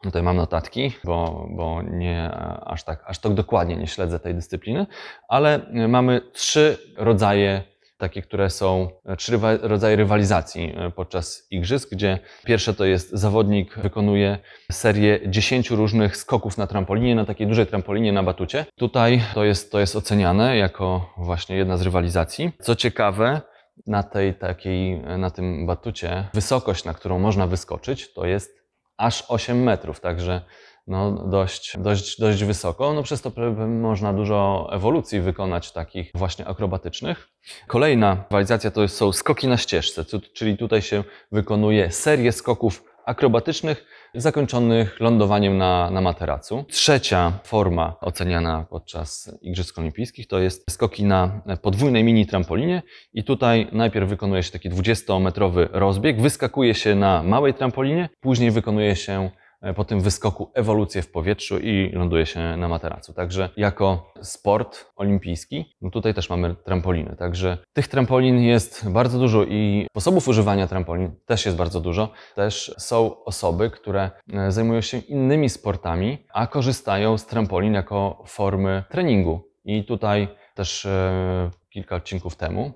Tutaj 0.03 0.23
mam 0.23 0.37
notatki, 0.37 0.93
bo, 1.05 1.49
bo 1.51 1.83
nie 1.83 2.25
e, 2.25 2.61
aż 2.65 2.85
tak, 2.85 3.05
aż 3.07 3.19
tak 3.19 3.35
dokładnie 3.35 3.77
nie 3.77 3.87
śledzę 3.87 4.21
tej 4.21 4.35
dyscypliny, 4.35 4.87
ale 5.29 5.67
e, 5.67 5.89
mamy 5.89 6.21
trzy 6.33 6.79
rodzaje, 6.97 7.63
takie, 7.99 8.23
które 8.23 8.51
są, 8.51 8.89
e, 9.05 9.17
trzy 9.17 9.39
rodzaje 9.63 9.97
rywalizacji 9.97 10.75
e, 10.77 10.91
podczas 10.91 11.47
igrzysk, 11.51 11.91
gdzie 11.93 12.19
pierwsze 12.45 12.75
to 12.75 12.85
jest 12.85 13.11
zawodnik 13.11 13.79
wykonuje 13.79 14.39
serię 14.73 15.21
10 15.27 15.71
różnych 15.71 16.17
skoków 16.17 16.59
na 16.59 16.67
trampolinie, 16.67 17.15
na 17.15 17.25
takiej 17.25 17.47
dużej 17.47 17.67
trampolinie 17.67 18.13
na 18.13 18.23
batucie. 18.23 18.67
Tutaj 18.77 19.23
to 19.35 19.45
jest, 19.45 19.73
to 19.73 19.81
jest 19.81 19.97
oceniane 19.97 20.57
jako 20.57 21.13
właśnie 21.17 21.57
jedna 21.57 21.77
z 21.77 21.83
rywalizacji. 21.83 22.53
Co 22.61 22.77
ciekawe, 22.77 23.41
na 23.87 24.03
tej 24.03 24.35
takiej, 24.35 25.01
na 25.01 25.31
tym 25.31 25.67
batucie 25.67 26.29
wysokość, 26.35 26.85
na 26.85 26.95
którą 26.95 27.19
można 27.19 27.47
wyskoczyć, 27.47 28.13
to 28.13 28.27
jest 28.27 28.59
aż 28.97 29.25
8 29.29 29.63
metrów, 29.63 30.01
także 30.01 30.41
no 30.89 31.13
dość, 31.13 31.77
dość, 31.79 32.21
dość 32.21 32.45
wysoko. 32.45 32.93
No 32.93 33.03
przez 33.03 33.23
to 33.23 33.33
można 33.69 34.13
dużo 34.13 34.69
ewolucji 34.73 35.21
wykonać 35.21 35.73
takich 35.73 36.11
właśnie 36.15 36.47
akrobatycznych. 36.47 37.29
Kolejna 37.67 38.25
rywalizacja 38.31 38.71
to 38.71 38.89
są 38.89 39.13
skoki 39.13 39.49
na 39.49 39.57
ścieżce, 39.57 40.05
czyli 40.35 40.57
tutaj 40.57 40.83
się 40.83 41.05
wykonuje 41.33 41.91
serię 41.91 42.33
skoków 42.33 42.83
akrobatycznych 43.09 43.85
zakończonych 44.15 45.01
lądowaniem 45.01 45.59
na, 45.59 45.91
na 45.91 46.01
materacu. 46.01 46.65
Trzecia 46.69 47.33
forma 47.45 47.97
oceniana 48.01 48.67
podczas 48.71 49.39
Igrzysk 49.43 49.79
Olimpijskich 49.79 50.27
to 50.27 50.39
jest 50.39 50.71
skoki 50.71 51.05
na 51.05 51.43
podwójnej 51.63 52.05
mini 52.05 52.27
trampolinie 52.27 52.83
i 53.13 53.25
tutaj 53.25 53.69
najpierw 53.73 54.09
wykonuje 54.09 54.43
się 54.43 54.53
taki 54.53 54.71
20-metrowy 54.71 55.69
rozbieg, 55.73 56.21
wyskakuje 56.21 56.75
się 56.75 56.95
na 56.95 57.23
małej 57.23 57.55
trampolinie, 57.55 58.09
później 58.21 58.51
wykonuje 58.51 58.97
się 58.97 59.31
po 59.77 59.85
tym 59.85 60.01
wyskoku 60.01 60.51
ewolucję 60.55 61.03
w 61.03 61.11
powietrzu 61.11 61.59
i 61.59 61.91
ląduje 61.93 62.27
się 62.27 62.57
na 62.57 62.69
materacu. 62.69 63.13
Także 63.13 63.51
jako 63.57 64.13
sport 64.23 64.87
olimpijski, 64.97 65.77
no 65.81 65.91
tutaj 65.91 66.15
też 66.15 66.31
mamy 66.31 66.55
trampoliny. 66.55 67.17
Także 67.17 67.59
tych 67.73 67.89
trampolin 67.89 68.41
jest 68.41 68.91
bardzo 68.91 69.19
dużo 69.19 69.45
i 69.45 69.87
sposobów 69.91 70.29
używania 70.29 70.67
trampolin 70.67 71.17
też 71.27 71.47
jest 71.47 71.57
bardzo 71.57 71.81
dużo. 71.81 72.13
Też 72.35 72.75
są 72.79 73.25
osoby, 73.25 73.71
które 73.71 74.11
e, 74.33 74.53
zajmują 74.53 74.81
się 74.81 74.99
innymi 74.99 75.49
sportami, 75.49 76.27
a 76.33 76.47
korzystają 76.47 77.19
z 77.19 77.27
trampolin 77.27 77.75
jako 77.75 78.25
formy 78.27 78.85
treningu. 78.91 79.49
I 79.65 79.85
tutaj 79.85 80.29
też 80.55 80.87
e, 80.87 81.51
kilka 81.71 81.97
odcinków 81.97 82.37
temu, 82.37 82.73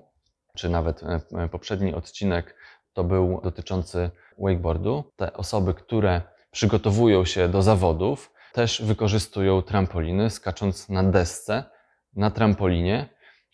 czy 0.57 0.69
nawet 0.69 1.03
e, 1.03 1.49
poprzedni 1.49 1.93
odcinek 1.93 2.55
to 2.93 3.03
był 3.03 3.41
dotyczący 3.43 4.09
wakeboardu. 4.37 5.03
Te 5.15 5.33
osoby, 5.33 5.73
które 5.73 6.21
przygotowują 6.53 7.25
się 7.25 7.49
do 7.49 7.61
zawodów, 7.61 8.31
też 8.53 8.81
wykorzystują 8.81 9.61
trampoliny, 9.61 10.29
skacząc 10.29 10.89
na 10.89 11.03
desce, 11.03 11.63
na 12.15 12.31
trampolinie, 12.31 13.09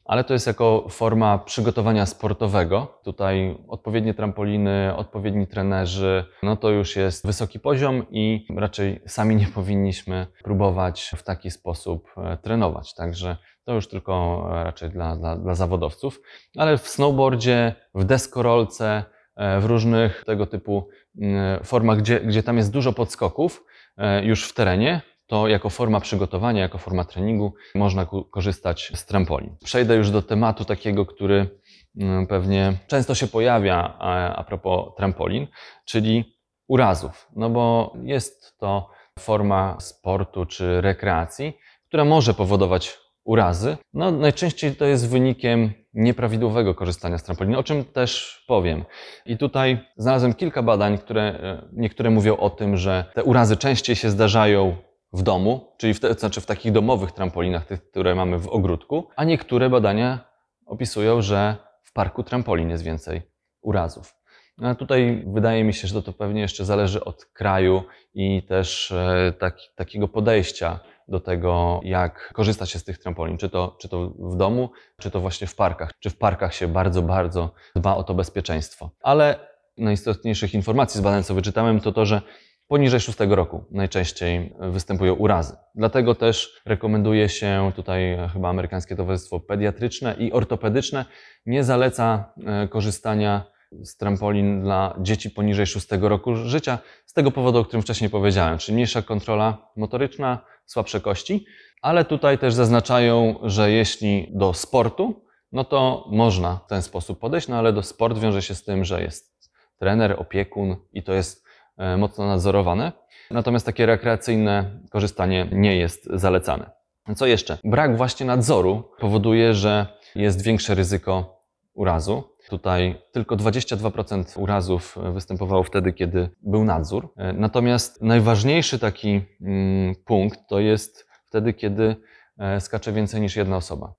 ale 0.05 0.23
to 0.23 0.33
jest 0.33 0.47
jako 0.47 0.85
forma 0.89 1.37
przygotowania 1.37 2.05
sportowego. 2.05 2.99
Tutaj 3.03 3.57
odpowiednie 3.67 4.13
trampoliny, 4.13 4.95
odpowiedni 4.95 5.47
trenerzy, 5.47 6.25
no 6.43 6.55
to 6.55 6.69
już 6.69 6.95
jest 6.95 7.25
wysoki 7.25 7.59
poziom 7.59 8.05
i 8.11 8.47
raczej 8.57 9.01
sami 9.07 9.35
nie 9.35 9.47
powinniśmy 9.47 10.27
próbować 10.43 11.11
w 11.17 11.23
taki 11.23 11.51
sposób 11.51 12.09
e, 12.17 12.37
trenować. 12.37 12.93
Także 12.93 13.37
to 13.65 13.73
już 13.73 13.87
tylko 13.87 14.45
e, 14.51 14.63
raczej 14.63 14.89
dla, 14.89 15.15
dla, 15.15 15.35
dla 15.35 15.55
zawodowców. 15.55 16.21
Ale 16.57 16.77
w 16.77 16.87
snowboardzie, 16.87 17.75
w 17.95 18.03
deskorolce, 18.03 19.03
e, 19.35 19.59
w 19.59 19.65
różnych 19.65 20.23
tego 20.25 20.47
typu 20.47 20.89
mm, 21.21 21.63
formach, 21.63 21.97
gdzie, 21.99 22.19
gdzie 22.19 22.43
tam 22.43 22.57
jest 22.57 22.71
dużo 22.71 22.93
podskoków 22.93 23.65
e, 23.97 24.25
już 24.25 24.49
w 24.49 24.53
terenie, 24.53 25.01
to 25.27 25.47
jako 25.47 25.69
forma 25.69 25.99
przygotowania, 25.99 26.61
jako 26.61 26.77
forma 26.77 27.03
treningu 27.03 27.53
można 27.75 28.07
korzystać 28.31 28.91
z 28.95 29.05
trampolin. 29.05 29.55
Przejdę 29.63 29.95
już 29.95 30.11
do 30.11 30.21
tematu 30.21 30.65
takiego, 30.65 31.05
który 31.05 31.59
mm, 31.97 32.27
pewnie 32.27 32.73
często 32.87 33.15
się 33.15 33.27
pojawia 33.27 33.95
a, 33.99 34.35
a 34.35 34.43
propos 34.43 34.95
trampolin, 34.97 35.47
czyli 35.85 36.37
urazów. 36.67 37.27
No 37.35 37.49
bo 37.49 37.93
jest 38.03 38.57
to 38.57 38.89
forma 39.19 39.77
sportu 39.79 40.45
czy 40.45 40.81
rekreacji, 40.81 41.53
która 41.87 42.05
może 42.05 42.33
powodować 42.33 42.97
urazy. 43.23 43.77
No, 43.93 44.11
najczęściej 44.11 44.75
to 44.75 44.85
jest 44.85 45.09
wynikiem 45.09 45.73
nieprawidłowego 45.93 46.75
korzystania 46.75 47.17
z 47.17 47.23
trampoliny, 47.23 47.57
o 47.57 47.63
czym 47.63 47.85
też 47.85 48.43
powiem. 48.47 48.85
I 49.25 49.37
tutaj 49.37 49.87
znalazłem 49.97 50.33
kilka 50.33 50.63
badań, 50.63 50.97
które 50.97 51.21
e, 51.21 51.67
niektóre 51.73 52.09
mówią 52.09 52.37
o 52.37 52.49
tym, 52.49 52.77
że 52.77 53.05
te 53.13 53.23
urazy 53.23 53.57
częściej 53.57 53.95
się 53.95 54.09
zdarzają 54.09 54.75
w 55.13 55.23
domu, 55.23 55.75
czyli 55.77 55.93
w, 55.93 55.99
te, 55.99 56.13
znaczy 56.13 56.41
w 56.41 56.45
takich 56.45 56.71
domowych 56.71 57.11
trampolinach, 57.11 57.65
tych, 57.65 57.89
które 57.89 58.15
mamy 58.15 58.39
w 58.39 58.47
ogródku, 58.47 59.07
a 59.15 59.23
niektóre 59.23 59.69
badania 59.69 60.19
opisują, 60.65 61.21
że 61.21 61.55
w 61.83 61.93
parku 61.93 62.23
trampolin 62.23 62.69
jest 62.69 62.83
więcej 62.83 63.21
urazów. 63.61 64.15
No, 64.57 64.75
tutaj 64.75 65.23
wydaje 65.27 65.63
mi 65.63 65.73
się, 65.73 65.87
że 65.87 65.93
to, 65.93 66.01
to 66.01 66.13
pewnie 66.13 66.41
jeszcze 66.41 66.65
zależy 66.65 67.03
od 67.03 67.25
kraju 67.25 67.83
i 68.13 68.43
też 68.43 68.91
e, 68.91 69.33
taki, 69.39 69.67
takiego 69.75 70.07
podejścia 70.07 70.79
do 71.09 71.19
tego, 71.19 71.79
jak 71.83 72.33
korzysta 72.33 72.65
się 72.65 72.79
z 72.79 72.83
tych 72.83 72.97
trampolin, 72.97 73.37
czy 73.37 73.49
to, 73.49 73.75
czy 73.79 73.89
to 73.89 74.09
w 74.09 74.35
domu, 74.35 74.69
czy 74.99 75.11
to 75.11 75.19
właśnie 75.19 75.47
w 75.47 75.55
parkach. 75.55 75.91
Czy 75.99 76.09
w 76.09 76.17
parkach 76.17 76.53
się 76.53 76.67
bardzo, 76.67 77.01
bardzo 77.01 77.51
dba 77.75 77.95
o 77.95 78.03
to 78.03 78.13
bezpieczeństwo. 78.13 78.91
Ale 79.01 79.39
najistotniejszych 79.77 80.53
informacji 80.53 80.97
z 80.97 81.01
badań, 81.01 81.23
co 81.23 81.33
wyczytałem, 81.33 81.79
to 81.79 81.91
to, 81.91 82.05
że 82.05 82.21
poniżej 82.67 82.99
6 82.99 83.19
roku 83.19 83.65
najczęściej 83.71 84.55
występują 84.59 85.13
urazy. 85.13 85.55
Dlatego 85.75 86.15
też 86.15 86.61
rekomenduje 86.65 87.29
się 87.29 87.71
tutaj 87.75 88.17
chyba 88.33 88.49
Amerykańskie 88.49 88.95
Towarzystwo 88.95 89.39
Pediatryczne 89.39 90.15
i 90.19 90.31
Ortopedyczne 90.31 91.05
nie 91.45 91.63
zaleca 91.63 92.33
e, 92.45 92.67
korzystania 92.67 93.45
z 93.71 93.97
trampolin 93.97 94.61
dla 94.61 94.95
dzieci 94.99 95.29
poniżej 95.29 95.65
6 95.65 95.87
roku 96.01 96.35
życia 96.35 96.79
z 97.05 97.13
tego 97.13 97.31
powodu, 97.31 97.59
o 97.59 97.65
którym 97.65 97.81
wcześniej 97.81 98.09
powiedziałem, 98.09 98.57
czyli 98.57 98.75
mniejsza 98.75 99.01
kontrola 99.01 99.69
motoryczna, 99.75 100.39
słabsze 100.65 101.01
kości, 101.01 101.45
ale 101.81 102.05
tutaj 102.05 102.37
też 102.37 102.53
zaznaczają, 102.53 103.35
że 103.43 103.71
jeśli 103.71 104.27
do 104.31 104.53
sportu, 104.53 105.25
no 105.51 105.63
to 105.63 106.07
można 106.11 106.55
w 106.55 106.67
ten 106.67 106.81
sposób 106.81 107.19
podejść, 107.19 107.47
no 107.47 107.55
ale 107.55 107.73
do 107.73 107.83
sport 107.83 108.17
wiąże 108.17 108.41
się 108.41 108.55
z 108.55 108.63
tym, 108.63 108.85
że 108.85 109.01
jest 109.01 109.51
trener, 109.79 110.15
opiekun 110.19 110.75
i 110.93 111.03
to 111.03 111.13
jest 111.13 111.45
e, 111.77 111.97
mocno 111.97 112.27
nadzorowane. 112.27 112.91
Natomiast 113.31 113.65
takie 113.65 113.85
rekreacyjne 113.85 114.79
korzystanie 114.89 115.49
nie 115.51 115.77
jest 115.77 116.09
zalecane. 116.13 116.71
Co 117.15 117.25
jeszcze? 117.25 117.57
Brak 117.63 117.97
właśnie 117.97 118.25
nadzoru 118.25 118.83
powoduje, 118.99 119.53
że 119.53 119.85
jest 120.15 120.43
większe 120.43 120.75
ryzyko 120.75 121.43
urazu. 121.73 122.23
Tutaj 122.49 123.01
tylko 123.11 123.35
22% 123.35 124.41
urazów 124.41 124.97
występowało 125.13 125.63
wtedy, 125.63 125.93
kiedy 125.93 126.29
był 126.41 126.63
nadzór. 126.63 127.13
Natomiast 127.33 128.01
najważniejszy 128.01 128.79
taki 128.79 129.21
mm, 129.41 129.95
punkt 130.05 130.39
to 130.49 130.59
jest 130.59 131.07
wtedy, 131.25 131.53
kiedy 131.53 131.95
e, 132.37 132.61
skacze 132.61 132.91
więcej 132.91 133.21
niż 133.21 133.35
jedna 133.35 133.57
osoba. 133.57 133.93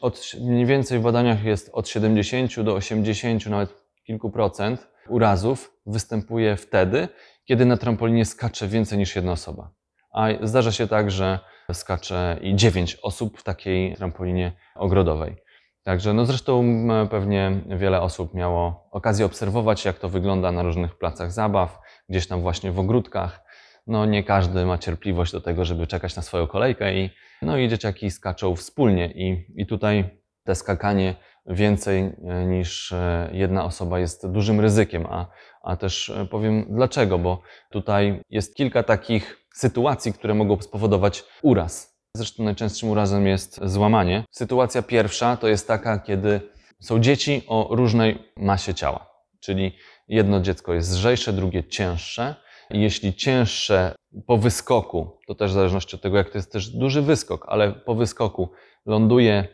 Od, 0.00 0.32
mniej 0.40 0.66
więcej 0.66 0.98
w 0.98 1.02
badaniach 1.02 1.44
jest 1.44 1.70
od 1.72 1.88
70 1.88 2.60
do 2.60 2.74
80, 2.74 3.46
nawet 3.46 3.74
kilku 4.06 4.30
procent 4.30 4.88
urazów 5.08 5.72
występuje 5.86 6.56
wtedy, 6.56 7.08
kiedy 7.44 7.66
na 7.66 7.76
trampolinie 7.76 8.24
skacze 8.24 8.68
więcej 8.68 8.98
niż 8.98 9.16
jedna 9.16 9.32
osoba. 9.32 9.70
A 10.12 10.28
zdarza 10.42 10.72
się 10.72 10.88
tak, 10.88 11.10
że 11.10 11.38
skacze 11.72 12.38
i 12.42 12.56
9 12.56 12.96
osób 13.02 13.38
w 13.38 13.42
takiej 13.42 13.96
trampolinie 13.96 14.52
ogrodowej. 14.74 15.36
Także 15.84 16.12
no 16.12 16.26
zresztą 16.26 16.64
pewnie 17.10 17.60
wiele 17.66 18.00
osób 18.00 18.34
miało 18.34 18.88
okazję 18.90 19.26
obserwować, 19.26 19.84
jak 19.84 19.98
to 19.98 20.08
wygląda 20.08 20.52
na 20.52 20.62
różnych 20.62 20.98
placach 20.98 21.32
zabaw, 21.32 21.78
gdzieś 22.08 22.26
tam 22.26 22.40
właśnie 22.40 22.72
w 22.72 22.78
ogródkach. 22.78 23.44
No 23.86 24.06
nie 24.06 24.24
każdy 24.24 24.66
ma 24.66 24.78
cierpliwość 24.78 25.32
do 25.32 25.40
tego, 25.40 25.64
żeby 25.64 25.86
czekać 25.86 26.16
na 26.16 26.22
swoją 26.22 26.46
kolejkę 26.46 26.94
i, 26.94 27.10
no 27.42 27.58
i 27.58 27.68
dzieciaki 27.68 28.10
skaczą 28.10 28.56
wspólnie 28.56 29.06
i, 29.06 29.46
i 29.56 29.66
tutaj 29.66 30.20
te 30.44 30.54
skakanie 30.54 31.14
więcej 31.46 32.00
e, 32.00 32.46
niż 32.46 32.92
e, 32.92 33.30
jedna 33.32 33.64
osoba 33.64 33.98
jest 33.98 34.30
dużym 34.30 34.60
ryzykiem, 34.60 35.06
a, 35.06 35.26
a 35.62 35.76
też 35.76 36.10
e, 36.10 36.26
powiem 36.26 36.66
dlaczego, 36.70 37.18
bo 37.18 37.42
tutaj 37.70 38.20
jest 38.30 38.54
kilka 38.54 38.82
takich 38.82 39.46
sytuacji, 39.54 40.12
które 40.12 40.34
mogą 40.34 40.60
spowodować 40.62 41.24
uraz. 41.42 41.93
Zresztą 42.16 42.44
najczęstszym 42.44 42.88
urazem 42.88 43.26
jest 43.26 43.60
złamanie. 43.62 44.24
Sytuacja 44.30 44.82
pierwsza 44.82 45.36
to 45.36 45.48
jest 45.48 45.68
taka, 45.68 45.98
kiedy 45.98 46.40
są 46.80 47.00
dzieci 47.00 47.42
o 47.48 47.68
różnej 47.70 48.32
masie 48.36 48.74
ciała, 48.74 49.10
czyli 49.40 49.76
jedno 50.08 50.40
dziecko 50.40 50.74
jest 50.74 50.92
lżejsze, 50.92 51.32
drugie 51.32 51.64
cięższe. 51.64 52.34
Jeśli 52.70 53.14
cięższe 53.14 53.94
po 54.26 54.38
wyskoku, 54.38 55.18
to 55.26 55.34
też 55.34 55.50
w 55.50 55.54
zależności 55.54 55.96
od 55.96 56.02
tego, 56.02 56.16
jak 56.16 56.30
to 56.30 56.38
jest 56.38 56.52
też 56.52 56.68
duży 56.68 57.02
wyskok, 57.02 57.46
ale 57.48 57.72
po 57.72 57.94
wyskoku 57.94 58.48
ląduje 58.86 59.48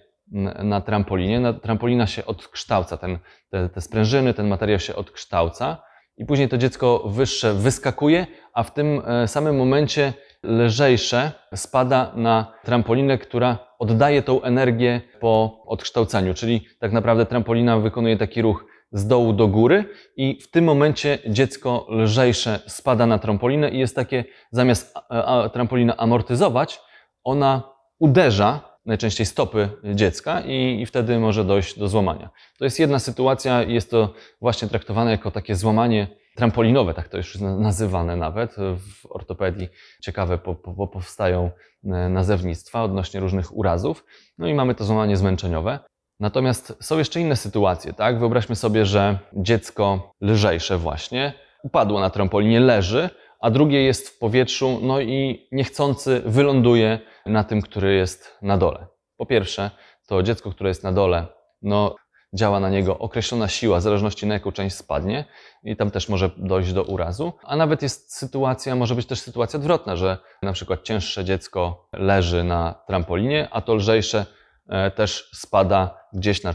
na 0.63 0.81
trampolinie, 0.81 1.41
na, 1.41 1.53
trampolina 1.53 2.07
się 2.07 2.27
odkształca, 2.27 2.97
ten, 2.97 3.19
te, 3.51 3.69
te 3.69 3.81
sprężyny, 3.81 4.35
ten 4.35 4.49
materiał 4.49 4.81
się 4.81 4.97
odkształca 4.97 5.83
i 6.17 6.25
później 6.25 6.49
to 6.49 6.59
dziecko 6.59 6.99
wyższe 7.07 7.55
wyskakuje, 7.55 8.27
a 8.53 8.63
w 8.63 8.75
tym 8.75 9.03
e, 9.07 9.29
samym 9.29 9.57
momencie 9.57 10.13
lżejsze 10.43 11.33
spada 11.55 12.13
na 12.17 12.53
trampolinę, 12.65 13.19
która 13.19 13.59
oddaje 13.79 14.23
tą 14.23 14.43
energię 14.43 15.01
po 15.21 15.63
odkształcaniu, 15.67 16.35
czyli 16.35 16.67
tak 16.79 16.93
naprawdę 16.93 17.27
trampolina 17.27 17.79
wykonuje 17.79 18.17
taki 18.17 18.43
ruch 18.43 18.65
z 18.93 19.07
dołu 19.07 19.33
do 19.33 19.49
góry 19.49 19.85
i 20.17 20.41
w 20.43 20.51
tym 20.51 20.65
momencie 20.65 21.19
dziecko 21.27 21.87
lżejsze 21.91 22.61
spada 22.67 23.07
na 23.07 23.19
trampolinę 23.19 23.71
i 23.71 23.79
jest 23.79 23.97
takie, 23.97 24.25
zamiast 24.51 24.95
trampolina 25.53 25.97
amortyzować, 25.97 26.81
ona 27.25 27.63
uderza 27.99 28.71
najczęściej 28.87 29.27
stopy 29.27 29.69
dziecka 29.95 30.41
i, 30.41 30.81
i 30.81 30.87
wtedy 30.87 31.19
może 31.19 31.45
dojść 31.45 31.79
do 31.79 31.89
złamania. 31.89 32.31
To 32.59 32.65
jest 32.65 32.81
jedna 32.81 32.99
sytuacja 32.99 33.63
jest 33.63 33.91
to 33.91 34.15
właśnie 34.41 34.69
traktowane 34.69 35.11
jako 35.11 35.31
takie 35.31 35.57
złamanie 35.57 36.20
trampolinowe, 36.37 36.95
tak 36.95 37.09
to 37.09 37.17
już 37.17 37.39
nazywane 37.41 38.17
nawet 38.17 38.57
w 38.79 39.07
ortopedii. 39.07 39.69
Ciekawe 40.03 40.39
po, 40.39 40.55
po, 40.55 40.89
powstają 40.89 41.51
e, 41.85 41.89
nazewnictwa 42.09 42.83
odnośnie 42.83 43.21
różnych 43.21 43.57
urazów. 43.57 44.05
No 44.39 44.49
i 44.49 44.55
mamy 44.55 44.75
to 44.75 44.85
złamanie 44.85 45.17
zmęczeniowe. 45.17 45.79
Natomiast 46.21 46.77
są 46.81 46.99
jeszcze 46.99 47.21
inne 47.21 47.37
sytuacje, 47.37 47.93
tak? 47.93 48.19
Wyobraźmy 48.19 48.57
sobie, 48.57 48.87
że 48.87 49.19
dziecko 49.33 50.15
lżejsze 50.21 50.79
właśnie 50.79 51.33
upadło 51.63 52.01
na 52.01 52.11
trampolinie, 52.11 52.61
leży, 52.61 53.11
a 53.41 53.51
drugie 53.51 53.83
jest 53.83 54.09
w 54.09 54.19
powietrzu, 54.19 54.79
no 54.83 55.01
i 55.01 55.49
niechcący 55.53 56.23
wyląduje 56.27 56.99
na 57.27 57.45
tym, 57.45 57.63
który 57.63 57.95
jest 57.95 58.39
na 58.43 58.59
dole. 58.59 58.87
Po 59.17 59.27
pierwsze, 59.27 59.71
to 60.07 60.23
dziecko, 60.23 60.51
które 60.51 60.71
jest 60.71 60.85
na 60.85 60.93
dole, 60.93 61.27
no 61.63 61.97
działa 62.33 62.61
na 62.61 62.71
niego 62.71 62.99
określona 62.99 63.49
siła, 63.49 63.79
w 63.79 63.83
zależności 63.83 64.27
na 64.27 64.35
jaką 64.35 64.53
część 64.53 64.77
spadnie 64.77 65.25
i 65.65 65.77
tam 65.77 65.91
też 65.91 66.09
może 66.09 66.31
dojść 66.37 66.73
do 66.73 66.83
urazu. 66.83 67.33
A 67.43 67.57
nawet 67.57 67.83
jest 67.83 68.17
sytuacja, 68.17 68.77
może 68.77 68.95
być 68.95 69.07
też 69.07 69.21
sytuacja 69.21 69.59
odwrotna, 69.59 69.97
że 69.97 70.19
na 70.43 70.53
przykład 70.53 70.83
cięższe 70.83 71.25
dziecko 71.25 71.89
leży 71.93 72.45
na 72.45 72.75
trampolinie, 72.87 73.49
a 73.51 73.61
to 73.61 73.75
lżejsze 73.75 74.27
e, 74.69 74.91
też 74.91 75.31
spada 75.35 76.01
gdzieś 76.13 76.43
na 76.43 76.55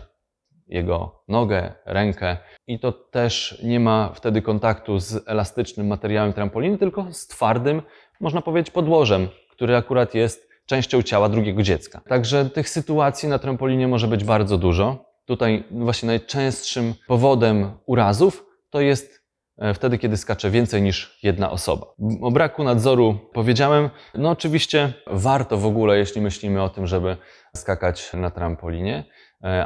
jego 0.68 1.24
nogę, 1.28 1.74
rękę 1.86 2.38
i 2.68 2.80
to 2.80 2.92
też 2.92 3.62
nie 3.64 3.80
ma 3.80 4.12
wtedy 4.14 4.42
kontaktu 4.42 5.00
z 5.00 5.28
elastycznym 5.28 5.88
materiałem 5.88 6.34
trampoliny, 6.34 6.78
tylko 6.78 7.06
z 7.12 7.28
twardym, 7.28 7.82
można 8.20 8.42
powiedzieć, 8.42 8.74
podłożem, 8.74 9.28
który 9.52 9.76
akurat 9.76 10.16
jest 10.16 10.50
częścią 10.66 11.02
ciała 11.02 11.30
drugiego 11.30 11.64
dziecka. 11.64 12.02
Także 12.08 12.50
tych 12.50 12.70
sytuacji 12.70 13.30
na 13.30 13.40
trampolinie 13.40 13.88
może 13.88 14.08
być 14.08 14.24
bardzo 14.24 14.58
dużo. 14.58 15.15
Tutaj 15.26 15.64
właśnie 15.72 16.08
najczęstszym 16.08 16.94
powodem 17.08 17.72
urazów 17.86 18.46
to 18.70 18.82
jest 18.82 19.22
e, 19.58 19.74
wtedy, 19.74 19.98
kiedy 19.98 20.18
skacze 20.18 20.52
więcej 20.52 20.82
niż 20.82 21.20
jedna 21.24 21.52
osoba. 21.52 21.86
O 22.22 22.32
braku 22.32 22.64
nadzoru 22.64 23.20
powiedziałem, 23.34 23.90
no 24.16 24.30
oczywiście 24.30 24.94
warto 25.08 25.58
w 25.58 25.66
ogóle, 25.66 25.98
jeśli 25.98 26.22
myślimy 26.22 26.64
o 26.64 26.70
tym, 26.70 26.88
żeby 26.88 27.18
skakać 27.56 28.14
na 28.14 28.32
trampolinie, 28.32 29.04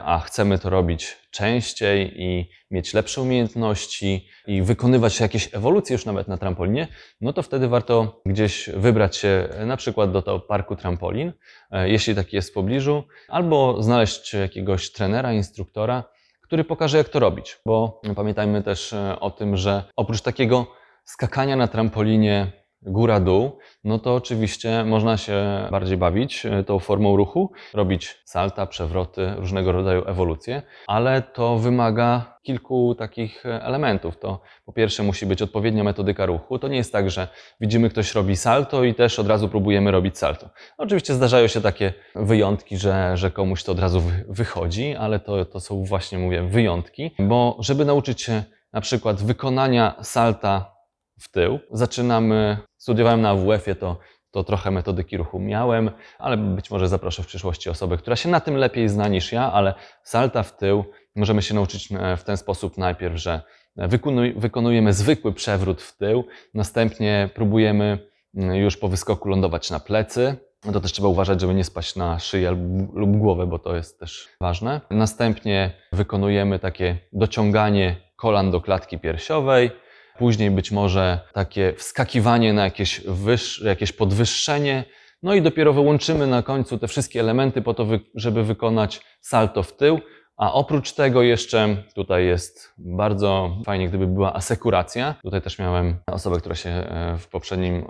a 0.04 0.20
chcemy 0.20 0.60
to 0.60 0.70
robić 0.70 1.18
częściej 1.32 2.22
i 2.22 2.50
mieć 2.72 2.94
lepsze 2.94 3.22
umiejętności 3.22 4.28
i 4.48 4.62
wykonywać 4.62 5.20
jakieś 5.20 5.56
ewolucje 5.56 5.94
już 5.94 6.06
nawet 6.06 6.28
na 6.28 6.38
trampolinie, 6.38 6.88
no 7.22 7.34
to 7.34 7.44
wtedy 7.44 7.68
warto 7.68 8.22
gdzieś 8.26 8.70
wybrać 8.70 9.18
się 9.18 9.48
e, 9.52 9.66
na 9.66 9.78
przykład 9.78 10.12
do 10.12 10.22
tego 10.22 10.40
parku 10.40 10.76
trampolin, 10.76 11.34
e, 11.72 11.90
jeśli 11.90 12.16
taki 12.16 12.36
jest 12.36 12.50
w 12.50 12.54
pobliżu, 12.54 13.04
albo 13.28 13.84
znaleźć 13.84 14.34
jakiegoś 14.34 14.92
trenera, 14.92 15.34
instruktora, 15.34 16.04
który 16.42 16.64
pokaże 16.64 16.98
jak 16.98 17.10
to 17.10 17.20
robić, 17.20 17.58
bo 17.66 18.02
pamiętajmy 18.16 18.64
też 18.64 18.94
e, 18.94 19.20
o 19.20 19.32
tym, 19.32 19.58
że 19.58 19.84
oprócz 19.96 20.22
takiego 20.22 20.68
skakania 21.04 21.56
na 21.56 21.68
trampolinie 21.68 22.52
góra-dół, 22.82 23.58
no 23.84 24.00
to 24.00 24.16
oczywiście 24.16 24.84
można 24.86 25.18
się 25.18 25.68
bardziej 25.72 25.98
bawić 25.98 26.46
e, 26.46 26.64
tą 26.64 26.80
formą 26.80 27.18
ruchu, 27.18 27.52
robić 27.74 28.22
salta, 28.26 28.66
przewroty, 28.66 29.34
różnego 29.38 29.72
rodzaju 29.72 30.04
ewolucje, 30.08 30.62
ale 30.88 31.22
to 31.22 31.58
wymaga 31.58 32.40
kilku 32.44 32.96
takich 32.96 33.46
elementów. 33.46 34.18
To 34.20 34.42
po 34.66 34.74
pierwsze 34.74 35.04
musi 35.04 35.26
być 35.26 35.42
odpowiednia 35.42 35.84
metodyka 35.84 36.26
ruchu. 36.26 36.60
To 36.60 36.68
nie 36.68 36.78
jest 36.78 36.92
tak, 36.92 37.10
że 37.12 37.28
widzimy 37.62 37.90
ktoś 37.90 38.16
robi 38.16 38.36
salto 38.36 38.84
i 38.84 38.94
też 38.94 39.20
od 39.20 39.28
razu 39.28 39.50
próbujemy 39.50 39.92
robić 39.92 40.18
salto. 40.18 40.50
Oczywiście 40.78 41.14
zdarzają 41.14 41.48
się 41.48 41.62
takie 41.62 41.94
wyjątki, 42.16 42.78
że, 42.78 43.18
że 43.18 43.32
komuś 43.32 43.64
to 43.64 43.72
od 43.72 43.80
razu 43.80 44.02
wy- 44.02 44.26
wychodzi, 44.30 44.96
ale 44.96 45.20
to, 45.20 45.46
to 45.46 45.60
są 45.60 45.84
właśnie, 45.84 46.18
mówię, 46.20 46.44
wyjątki, 46.44 47.12
bo 47.20 47.58
żeby 47.60 47.86
nauczyć 47.86 48.22
się 48.22 48.44
na 48.74 48.82
przykład 48.82 49.24
wykonania 49.24 49.96
salta 50.02 50.76
w 51.20 51.32
tył. 51.32 51.60
Zaczynamy, 51.72 52.58
studiowałem 52.80 53.22
na 53.22 53.30
AWF-ie, 53.30 53.76
to, 53.76 53.98
to 54.32 54.44
trochę 54.44 54.72
metodyki 54.72 55.18
ruchu 55.18 55.40
miałem, 55.40 55.92
ale 56.20 56.38
być 56.38 56.72
może 56.72 56.88
zaproszę 56.88 57.24
w 57.24 57.28
przyszłości 57.28 57.70
osobę, 57.70 57.98
która 57.98 58.16
się 58.16 58.30
na 58.30 58.40
tym 58.40 58.56
lepiej 58.56 58.90
zna 58.90 59.08
niż 59.08 59.32
ja, 59.32 59.52
ale 59.52 59.74
salta 60.04 60.44
w 60.44 60.58
tył 60.58 60.86
możemy 61.16 61.42
się 61.42 61.54
nauczyć 61.54 61.92
e, 61.92 62.18
w 62.18 62.24
ten 62.24 62.38
sposób 62.38 62.78
najpierw, 62.78 63.16
że 63.16 63.42
wykonuj, 63.76 64.34
wykonujemy 64.34 64.94
zwykły 64.94 65.34
przewrót 65.34 65.82
w 65.82 65.98
tył, 65.98 66.24
następnie 66.54 67.30
próbujemy 67.34 68.00
mm, 68.36 68.56
już 68.56 68.78
po 68.78 68.88
wyskoku 68.88 69.30
lądować 69.30 69.72
na 69.72 69.80
plecy. 69.80 70.36
No 70.66 70.72
to 70.72 70.80
też 70.80 70.92
trzeba 70.92 71.08
uważać, 71.08 71.42
żeby 71.42 71.54
nie 71.54 71.64
spaść 71.64 71.96
na 71.96 72.20
szyję 72.20 72.52
lub 72.94 73.18
głowę, 73.18 73.48
bo 73.48 73.60
to 73.60 73.76
jest 73.76 74.00
też 74.00 74.30
ważne. 74.42 74.82
Następnie 74.90 75.72
wykonujemy 75.92 76.60
takie 76.60 76.98
dociąganie 77.14 77.96
kolan 78.16 78.52
do 78.52 78.62
klatki 78.62 79.00
piersiowej. 79.00 79.72
Później 80.20 80.52
być 80.52 80.72
może 80.72 81.20
takie 81.34 81.74
wskakiwanie 81.74 82.54
na 82.54 82.64
jakieś, 82.64 83.02
wyż, 83.02 83.62
jakieś 83.62 83.92
podwyższenie. 83.92 84.84
No 85.24 85.34
i 85.34 85.42
dopiero 85.42 85.74
wyłączymy 85.74 86.28
na 86.28 86.44
końcu 86.44 86.78
te 86.78 86.88
wszystkie 86.88 87.20
elementy 87.20 87.62
po 87.62 87.74
to, 87.74 87.88
żeby 88.16 88.44
wykonać 88.44 89.02
salto 89.22 89.64
w 89.64 89.76
tył. 89.76 90.00
A 90.38 90.54
oprócz 90.54 90.94
tego 90.94 91.22
jeszcze 91.22 91.84
tutaj 91.96 92.26
jest 92.26 92.74
bardzo 92.78 93.58
fajnie, 93.66 93.90
gdyby 93.90 94.08
była 94.08 94.34
asekuracja. 94.34 95.16
Tutaj 95.24 95.42
też 95.42 95.60
miałem 95.60 95.98
osobę, 96.08 96.40
która 96.40 96.56
się 96.56 96.70
e, 96.70 97.18
w 97.18 97.28
poprzednim, 97.28 97.86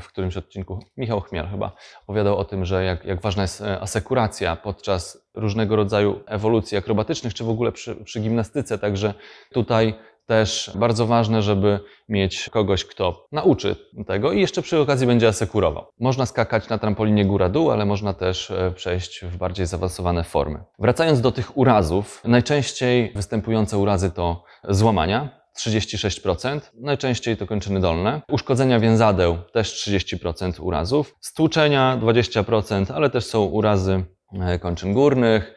w 0.00 0.08
którymś 0.08 0.36
odcinku, 0.36 0.78
Michał 0.96 1.20
Chmiel 1.20 1.48
chyba, 1.48 1.72
opowiadał 2.02 2.36
o 2.38 2.44
tym, 2.44 2.64
że 2.64 2.84
jak, 2.84 3.04
jak 3.04 3.20
ważna 3.20 3.42
jest 3.42 3.60
e, 3.60 3.80
asekuracja 3.80 4.56
podczas 4.56 5.28
różnego 5.34 5.76
rodzaju 5.76 6.20
ewolucji 6.26 6.78
akrobatycznych, 6.78 7.34
czy 7.34 7.44
w 7.44 7.50
ogóle 7.50 7.72
przy, 7.72 7.96
przy 7.96 8.20
gimnastyce. 8.20 8.78
Także 8.78 9.14
tutaj 9.52 9.94
też 10.26 10.70
bardzo 10.74 11.06
ważne, 11.06 11.42
żeby 11.42 11.80
mieć 12.08 12.50
kogoś, 12.50 12.84
kto 12.84 13.26
nauczy 13.32 13.76
tego 14.06 14.32
i 14.32 14.40
jeszcze 14.40 14.62
przy 14.62 14.78
okazji 14.78 15.06
będzie 15.06 15.28
asekurował. 15.28 15.86
Można 16.00 16.26
skakać 16.26 16.68
na 16.68 16.78
trampolinie 16.78 17.24
góra-dół, 17.24 17.70
ale 17.70 17.84
można 17.84 18.14
też 18.14 18.50
e, 18.50 18.72
przejść 18.74 19.24
w 19.24 19.36
bardziej 19.36 19.66
zaawansowane 19.66 20.24
formy. 20.24 20.64
Wracając 20.78 21.20
do 21.20 21.32
tych 21.32 21.58
urazów, 21.58 22.22
najczęściej 22.24 23.12
występujące 23.14 23.78
urazy 23.78 24.10
to 24.10 24.44
złamania. 24.68 25.46
36%, 25.58 26.60
najczęściej 26.74 27.36
to 27.36 27.46
kończyny 27.46 27.80
dolne. 27.80 28.22
Uszkodzenia 28.30 28.80
więzadeł 28.80 29.38
też 29.52 29.88
30% 29.88 30.62
urazów. 30.62 31.16
Stłuczenia 31.20 31.98
20%, 32.02 32.92
ale 32.94 33.10
też 33.10 33.26
są 33.26 33.44
urazy 33.44 34.04
e, 34.40 34.58
kończyn 34.58 34.92
górnych, 34.92 35.54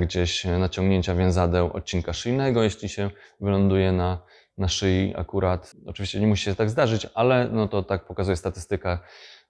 gdzieś 0.00 0.44
naciągnięcia 0.44 1.14
więzadeł 1.14 1.70
odcinka 1.72 2.12
szyjnego, 2.12 2.62
jeśli 2.62 2.88
się 2.88 3.10
wyląduje 3.40 3.92
na, 3.92 4.22
na 4.58 4.68
szyi 4.68 5.14
akurat. 5.16 5.74
Oczywiście 5.86 6.20
nie 6.20 6.26
musi 6.26 6.44
się 6.44 6.54
tak 6.54 6.70
zdarzyć, 6.70 7.06
ale 7.14 7.48
no 7.52 7.68
to 7.68 7.82
tak 7.82 8.06
pokazuje 8.06 8.36
statystyka, 8.36 9.00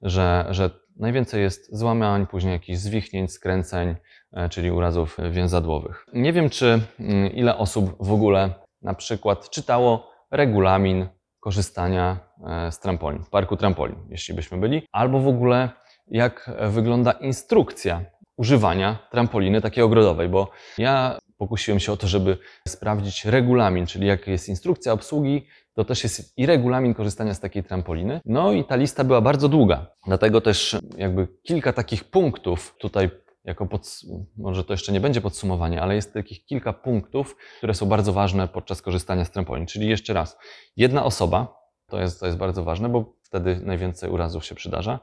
że, 0.02 0.46
że 0.50 0.70
najwięcej 0.96 1.42
jest 1.42 1.76
złamań, 1.76 2.26
później 2.26 2.52
jakichś 2.52 2.78
zwichnięć, 2.78 3.32
skręceń, 3.32 3.96
e, 4.32 4.48
czyli 4.48 4.70
urazów 4.70 5.16
więzadłowych. 5.30 6.06
Nie 6.12 6.32
wiem, 6.32 6.50
czy 6.50 6.80
mm, 7.00 7.32
ile 7.32 7.58
osób 7.58 7.96
w 8.00 8.12
ogóle 8.12 8.54
na 8.82 8.94
przykład 8.94 9.50
czytało 9.50 10.10
regulamin 10.30 11.08
korzystania 11.40 12.18
e, 12.46 12.72
z 12.72 12.80
trampolin, 12.80 13.22
w 13.22 13.30
parku 13.30 13.56
trampolin, 13.56 13.96
jeśli 14.08 14.34
byśmy 14.34 14.58
byli, 14.58 14.82
albo 14.92 15.20
w 15.20 15.28
ogóle 15.28 15.70
jak 16.06 16.50
wygląda 16.68 17.12
instrukcja 17.12 18.04
używania 18.40 18.98
trampoliny 19.10 19.60
takiej 19.60 19.84
ogrodowej, 19.84 20.28
bo 20.28 20.50
ja 20.78 21.18
pokusiłem 21.38 21.80
się 21.80 21.92
o 21.92 21.96
to, 21.96 22.06
żeby 22.06 22.38
sprawdzić 22.68 23.24
regulamin, 23.24 23.86
czyli 23.86 24.06
jaka 24.06 24.30
jest 24.30 24.48
instrukcja 24.48 24.92
obsługi, 24.92 25.46
to 25.74 25.84
też 25.84 26.02
jest 26.04 26.38
i 26.38 26.46
regulamin 26.46 26.94
korzystania 26.94 27.34
z 27.34 27.40
takiej 27.40 27.64
trampoliny. 27.64 28.20
No 28.24 28.52
i 28.52 28.64
ta 28.64 28.76
lista 28.76 29.04
była 29.04 29.20
bardzo 29.20 29.48
długa, 29.48 29.86
dlatego 30.06 30.40
też 30.40 30.76
jakby 30.96 31.28
kilka 31.42 31.72
takich 31.72 32.04
punktów 32.04 32.74
tutaj 32.78 33.10
jako 33.44 33.66
pod, 33.66 34.00
może 34.36 34.64
to 34.64 34.72
jeszcze 34.72 34.92
nie 34.92 35.00
będzie 35.00 35.20
podsumowanie, 35.20 35.82
ale 35.82 35.94
jest 35.94 36.14
takich 36.14 36.44
kilka 36.44 36.72
punktów, 36.72 37.36
które 37.56 37.74
są 37.74 37.86
bardzo 37.86 38.12
ważne 38.12 38.48
podczas 38.48 38.82
korzystania 38.82 39.24
z 39.24 39.30
trampolin. 39.30 39.66
Czyli 39.66 39.88
jeszcze 39.88 40.12
raz, 40.12 40.38
jedna 40.76 41.04
osoba, 41.04 41.56
to 41.86 42.00
jest, 42.00 42.20
to 42.20 42.26
jest 42.26 42.38
bardzo 42.38 42.64
ważne, 42.64 42.88
bo 42.88 43.14
wtedy 43.22 43.60
najwięcej 43.64 44.10
urazów 44.10 44.44
się 44.44 44.54
przydarza. 44.54 45.00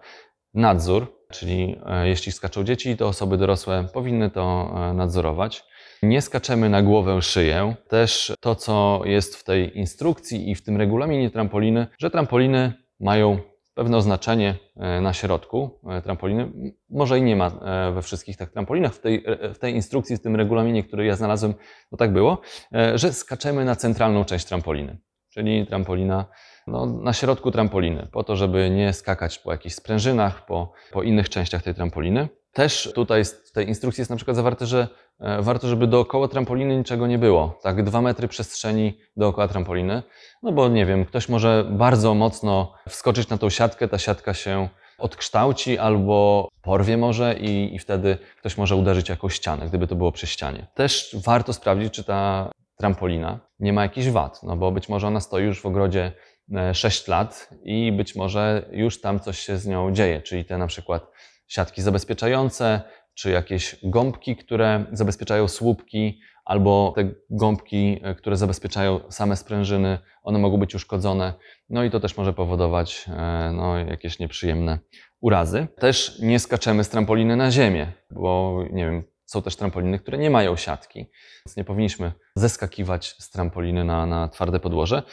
Nadzór, 0.54 1.17
czyli 1.32 1.80
e, 1.86 2.08
jeśli 2.08 2.32
skaczą 2.32 2.64
dzieci, 2.64 2.98
to 2.98 3.08
osoby 3.08 3.38
dorosłe 3.38 3.88
powinny 3.94 4.30
to 4.30 4.74
e, 4.76 4.94
nadzorować. 4.94 5.64
Nie 6.04 6.22
skaczemy 6.22 6.70
na 6.70 6.82
głowę, 6.82 7.22
szyję. 7.22 7.76
Też 7.88 8.34
to, 8.40 8.56
co 8.56 9.02
jest 9.06 9.36
w 9.36 9.44
tej 9.44 9.78
instrukcji 9.78 10.52
i 10.52 10.56
w 10.56 10.64
tym 10.64 10.78
regulaminie 10.78 11.30
trampoliny, 11.30 11.88
że 12.00 12.10
trampoliny 12.10 12.74
mają 13.00 13.40
pewne 13.74 13.98
oznaczenie 13.98 14.56
e, 14.76 15.02
na 15.02 15.14
środku 15.14 15.80
trampoliny. 16.04 16.52
Może 16.90 17.20
i 17.20 17.22
nie 17.22 17.36
ma 17.36 17.50
we 17.94 18.02
wszystkich 18.02 18.38
tak 18.38 18.52
trampolinach. 18.52 18.94
W 18.94 19.00
tej, 19.00 19.26
w 19.54 19.58
tej 19.60 19.76
instrukcji, 19.76 20.18
w 20.18 20.22
tym 20.22 20.36
regulaminie, 20.36 20.84
który 20.84 21.06
ja 21.06 21.16
znalazłem, 21.16 21.54
to 21.90 21.98
tak 21.98 22.14
było, 22.14 22.42
że 22.96 23.14
skaczemy 23.14 23.66
na 23.66 23.76
centralną 23.76 24.26
część 24.26 24.46
trampoliny. 24.46 24.98
Czyli 25.30 25.68
trampolina 25.68 26.26
no, 26.68 26.86
na 26.86 27.14
środku 27.14 27.52
trampoliny, 27.52 28.08
po 28.12 28.24
to, 28.24 28.36
żeby 28.36 28.70
nie 28.70 28.94
skakać 28.94 29.40
po 29.40 29.52
jakichś 29.52 29.76
sprężynach, 29.76 30.46
po, 30.46 30.72
po 30.92 31.04
innych 31.04 31.30
częściach 31.30 31.64
tej 31.64 31.76
trampoliny. 31.76 32.30
Też 32.54 32.92
tutaj 32.96 33.26
w 33.26 33.52
tej 33.52 33.68
instrukcji 33.68 34.02
jest 34.02 34.10
na 34.10 34.16
przykład 34.16 34.38
zawarte, 34.38 34.66
że 34.66 34.88
e, 35.20 35.42
warto, 35.42 35.68
żeby 35.68 35.88
dookoła 35.88 36.28
trampoliny 36.28 36.78
niczego 36.78 37.08
nie 37.08 37.18
było. 37.18 37.60
Tak, 37.64 37.84
dwa 37.84 38.02
metry 38.02 38.28
przestrzeni 38.28 38.98
dookoła 39.18 39.48
trampoliny. 39.48 40.04
No 40.44 40.52
bo 40.52 40.68
nie 40.68 40.86
wiem, 40.86 41.06
ktoś 41.06 41.30
może 41.30 41.66
bardzo 41.70 42.14
mocno 42.14 42.74
wskoczyć 42.90 43.30
na 43.30 43.38
tą 43.38 43.50
siatkę, 43.50 43.88
ta 43.88 43.98
siatka 43.98 44.34
się 44.34 44.70
odkształci 44.98 45.78
albo 45.78 46.48
porwie 46.62 46.98
może 46.98 47.36
i, 47.40 47.76
i 47.76 47.80
wtedy 47.80 48.18
ktoś 48.40 48.58
może 48.58 48.76
uderzyć 48.76 49.10
jakąś 49.10 49.34
ścianę, 49.34 49.68
gdyby 49.68 49.88
to 49.88 49.96
było 49.96 50.12
przy 50.12 50.28
ścianie. 50.28 50.68
Też 50.74 51.16
warto 51.26 51.54
sprawdzić, 51.54 51.94
czy 51.94 52.04
ta 52.04 52.50
trampolina 52.78 53.40
nie 53.60 53.74
ma 53.74 53.84
jakichś 53.84 54.08
wad, 54.08 54.44
no 54.44 54.58
bo 54.58 54.72
być 54.72 54.90
może 54.90 55.08
ona 55.08 55.20
stoi 55.20 55.44
już 55.44 55.62
w 55.62 55.66
ogrodzie 55.66 56.12
6 56.74 57.10
e, 57.10 57.12
lat 57.12 57.50
i 57.64 57.92
być 57.92 58.16
może 58.16 58.70
już 58.72 59.02
tam 59.02 59.20
coś 59.20 59.40
się 59.40 59.58
z 59.58 59.68
nią 59.68 59.94
dzieje, 59.94 60.22
czyli 60.22 60.46
te 60.46 60.58
na 60.58 60.68
przykład 60.68 61.12
siatki 61.48 61.82
zabezpieczające, 61.82 62.82
czy 63.14 63.32
jakieś 63.32 63.76
gąbki, 63.84 64.36
które 64.36 64.86
zabezpieczają 64.92 65.48
słupki, 65.48 66.20
albo 66.46 66.94
te 66.96 67.10
gąbki, 67.30 68.00
e, 68.04 68.16
które 68.16 68.38
zabezpieczają 68.38 69.00
same 69.10 69.36
sprężyny, 69.36 69.98
one 70.24 70.40
mogą 70.40 70.58
być 70.58 70.76
uszkodzone, 70.76 71.34
no 71.70 71.84
i 71.84 71.90
to 71.90 72.00
też 72.00 72.18
może 72.18 72.34
powodować 72.34 73.06
e, 73.08 73.52
no, 73.54 73.78
jakieś 73.78 74.20
nieprzyjemne 74.20 74.80
urazy. 75.22 75.68
Też 75.80 76.20
nie 76.20 76.40
skaczemy 76.40 76.84
z 76.84 76.90
trampoliny 76.90 77.36
na 77.36 77.52
ziemię, 77.52 77.92
bo 78.12 78.60
nie 78.72 78.86
wiem, 78.86 79.04
są 79.28 79.42
też 79.42 79.56
trampoliny, 79.56 80.00
które 80.00 80.18
nie 80.18 80.30
mają 80.30 80.56
siatki, 80.56 81.00
więc 81.46 81.58
nie 81.58 81.64
powinniśmy 81.64 82.12
zeskakiwać 82.36 83.16
z 83.20 83.30
trampoliny 83.30 83.84
na, 83.84 84.06
na 84.06 84.28
twarde 84.28 84.60
podłoże. 84.60 85.04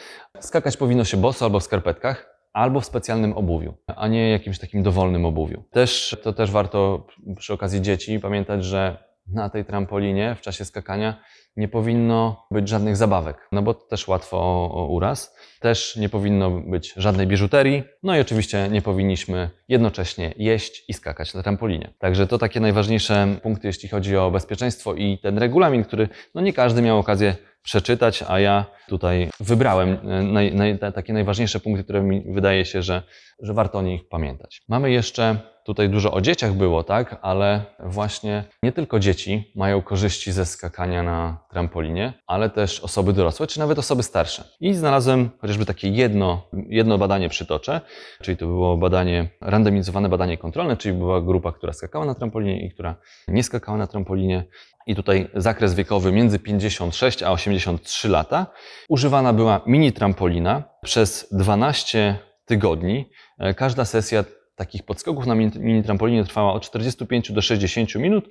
Skakać 0.41 0.77
powinno 0.77 1.05
się 1.05 1.17
boso 1.17 1.45
albo 1.45 1.61
w 1.61 1.65
skarpetkach, 1.65 2.35
albo 2.53 2.81
w 2.81 2.85
specjalnym 2.85 3.33
obuwiu, 3.33 3.75
a 3.97 4.09
nie 4.09 4.31
jakimś 4.31 4.59
takim 4.59 4.83
dowolnym 4.83 5.25
obuwiu. 5.25 5.65
Też, 5.71 6.17
to 6.23 6.33
też 6.33 6.51
warto 6.51 7.07
przy 7.37 7.53
okazji 7.53 7.83
dzieci 7.83 8.21
pamiętać, 8.21 8.65
że 8.65 9.05
na 9.27 9.51
tej 9.51 9.65
trampolinie 9.65 10.35
w 10.35 10.41
czasie 10.41 10.65
skakania 10.65 11.23
nie 11.57 11.69
powinno 11.69 12.47
być 12.51 12.69
żadnych 12.69 12.97
zabawek, 12.97 13.49
no 13.53 13.63
bo 13.63 13.75
to 13.75 13.87
też 13.87 14.09
łatwo 14.09 14.37
o, 14.37 14.71
o 14.75 14.87
uraz. 14.87 15.37
Też 15.61 15.97
nie 15.97 16.09
powinno 16.09 16.51
być 16.51 16.95
żadnej 16.97 17.27
biżuterii, 17.27 17.83
no 18.03 18.17
i 18.17 18.21
oczywiście 18.21 18.69
nie 18.69 18.83
powinniśmy 18.83 19.51
jednocześnie 19.69 20.35
jeść 20.37 20.85
i 20.89 20.95
skakać 20.95 21.35
na 21.35 21.43
trampolinie. 21.43 21.95
Także 21.99 22.27
to 22.27 22.39
takie 22.39 22.61
najważniejsze 22.61 23.37
punkty, 23.43 23.67
jeśli 23.67 23.89
chodzi 23.89 24.17
o 24.17 24.31
bezpieczeństwo 24.31 24.95
i 24.95 25.19
ten 25.19 25.39
regulamin, 25.39 25.85
który 25.85 26.09
no 26.35 26.41
nie 26.41 26.53
każdy 26.53 26.83
miał 26.83 26.99
okazję 26.99 27.37
przeczytać, 27.63 28.25
a 28.29 28.41
ja 28.41 28.65
tutaj 28.89 29.31
wybrałem 29.41 29.89
e, 29.89 30.23
naj, 30.23 30.55
naj, 30.55 30.79
takie 30.79 31.13
najważniejsze 31.13 31.61
punkty, 31.61 31.85
które 31.85 32.03
mi 32.03 32.33
wydaje 32.33 32.65
się, 32.65 32.83
że, 32.83 33.03
że 33.39 33.55
warto 33.55 33.79
o 33.79 33.83
nich 33.83 34.09
pamiętać. 34.09 34.63
Mamy 34.69 34.91
jeszcze 34.91 35.54
tutaj 35.65 35.89
dużo 35.89 36.13
o 36.13 36.21
dzieciach 36.21 36.53
było, 36.53 36.83
tak, 36.83 37.17
ale 37.23 37.65
właśnie 37.81 38.45
nie 38.63 38.73
tylko 38.73 38.99
dzieci 38.99 39.53
mają 39.57 39.83
korzyści 39.83 40.33
ze 40.33 40.47
skakania 40.47 41.03
na 41.03 41.39
trampolinie, 41.51 42.13
ale 42.27 42.51
też 42.51 42.81
osoby 42.81 43.13
dorosłe, 43.13 43.47
czy 43.47 43.59
nawet 43.59 43.79
osoby 43.79 44.03
starsze. 44.03 44.45
I 44.61 44.75
znalazłem 44.75 45.31
chociażby 45.39 45.67
takie 45.67 45.89
jedno, 45.89 46.49
jedno 46.69 46.99
badanie 46.99 47.29
przytoczę, 47.29 47.81
czyli 48.23 48.37
to 48.37 48.47
było 48.47 48.77
badanie, 48.77 49.29
randomizowane 49.41 50.09
badanie 50.09 50.39
kontrolne, 50.39 50.77
czyli 50.77 50.95
była 50.99 51.21
grupa, 51.21 51.53
która 51.53 51.73
skakała 51.73 52.05
na 52.05 52.15
trampolinie 52.15 52.67
i 52.67 52.71
która 52.71 52.97
nie 53.29 53.43
skakała 53.43 53.79
na 53.79 53.87
trampolinie. 53.87 54.45
I 54.87 54.95
tutaj 54.95 55.31
zakres 55.35 55.75
wiekowy 55.75 56.13
między 56.13 56.39
56 56.39 57.23
a 57.23 57.33
83 57.33 58.09
lata. 58.09 58.47
Używana 58.89 59.33
była 59.33 59.61
mini 59.67 59.93
trampolina 59.93 60.63
przez 60.83 61.29
12 61.33 62.19
tygodni. 62.45 63.11
E, 63.39 63.55
każda 63.55 63.85
sesja 63.85 64.25
takich 64.57 64.83
podskoków 64.83 65.27
na 65.27 65.35
mini 65.35 65.83
trampolinie 65.83 66.25
trwała 66.25 66.53
od 66.53 66.63
45 66.63 67.33
do 67.33 67.43
60 67.43 67.95
minut 67.95 68.29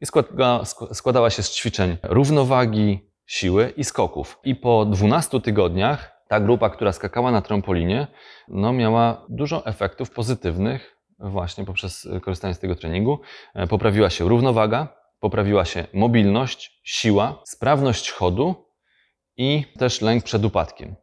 i 0.00 0.06
składała 0.92 1.30
się 1.30 1.42
z 1.42 1.54
ćwiczeń 1.54 1.96
równowagi, 2.02 3.10
siły 3.26 3.72
i 3.76 3.84
skoków. 3.84 4.38
I 4.44 4.54
po 4.54 4.84
12 4.84 5.40
tygodniach 5.40 6.16
ta 6.28 6.40
grupa, 6.40 6.70
która 6.70 6.92
skakała 6.92 7.30
na 7.30 7.42
trampolinie, 7.42 8.06
no 8.48 8.72
miała 8.72 9.26
dużo 9.28 9.66
efektów 9.66 10.10
pozytywnych 10.10 10.96
właśnie 11.18 11.64
poprzez 11.64 12.08
korzystanie 12.22 12.54
z 12.54 12.58
tego 12.58 12.74
treningu. 12.74 13.20
E, 13.54 13.66
poprawiła 13.66 14.10
się 14.10 14.28
równowaga, 14.28 14.88
poprawiła 15.20 15.64
się 15.64 15.86
mobilność, 15.92 16.80
siła, 16.84 17.42
sprawność 17.44 18.10
chodu 18.10 18.54
i 19.36 19.64
też 19.78 20.00
lęk 20.00 20.24
przed 20.24 20.44
upadkiem. 20.44 20.94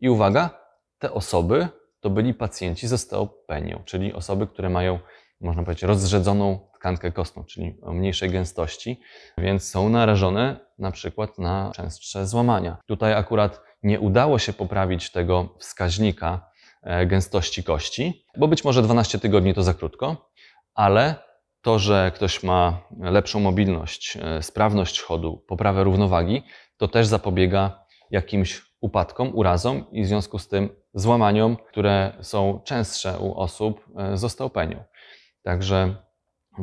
I 0.00 0.08
uwaga, 0.08 0.50
te 0.98 1.12
osoby 1.12 1.68
to 2.06 2.10
byli 2.10 2.34
pacjenci 2.34 2.88
z 2.88 2.92
osteopenią, 2.92 3.82
czyli 3.84 4.12
osoby, 4.12 4.46
które 4.46 4.68
mają, 4.68 4.98
można 5.40 5.62
powiedzieć, 5.62 5.82
rozrzedzoną 5.82 6.68
tkankę 6.74 7.12
kostną, 7.12 7.44
czyli 7.44 7.76
o 7.82 7.92
mniejszej 7.92 8.30
gęstości, 8.30 9.00
więc 9.38 9.70
są 9.70 9.88
narażone 9.88 10.60
na 10.78 10.90
przykład 10.90 11.38
na 11.38 11.72
częstsze 11.74 12.26
złamania. 12.26 12.76
Tutaj 12.86 13.14
akurat 13.14 13.60
nie 13.82 14.00
udało 14.00 14.38
się 14.38 14.52
poprawić 14.52 15.12
tego 15.12 15.54
wskaźnika 15.58 16.50
e, 16.82 17.06
gęstości 17.06 17.64
kości, 17.64 18.24
bo 18.36 18.48
być 18.48 18.64
może 18.64 18.82
12 18.82 19.18
tygodni 19.18 19.54
to 19.54 19.62
za 19.62 19.74
krótko, 19.74 20.30
ale 20.74 21.14
to, 21.60 21.78
że 21.78 22.12
ktoś 22.14 22.42
ma 22.42 22.80
lepszą 23.00 23.40
mobilność, 23.40 24.18
e, 24.22 24.42
sprawność 24.42 25.00
chodu, 25.00 25.44
poprawę 25.48 25.84
równowagi, 25.84 26.42
to 26.76 26.88
też 26.88 27.06
zapobiega 27.06 27.84
jakimś 28.10 28.65
upadkom, 28.80 29.30
urazom 29.34 29.84
i 29.92 30.02
w 30.02 30.06
związku 30.06 30.38
z 30.38 30.48
tym 30.48 30.68
złamaniom, 30.94 31.56
które 31.56 32.12
są 32.20 32.60
częstsze 32.64 33.18
u 33.18 33.34
osób 33.34 33.84
e, 33.96 34.16
z 34.16 34.24
osteopenią. 34.24 34.84
Także 35.42 36.06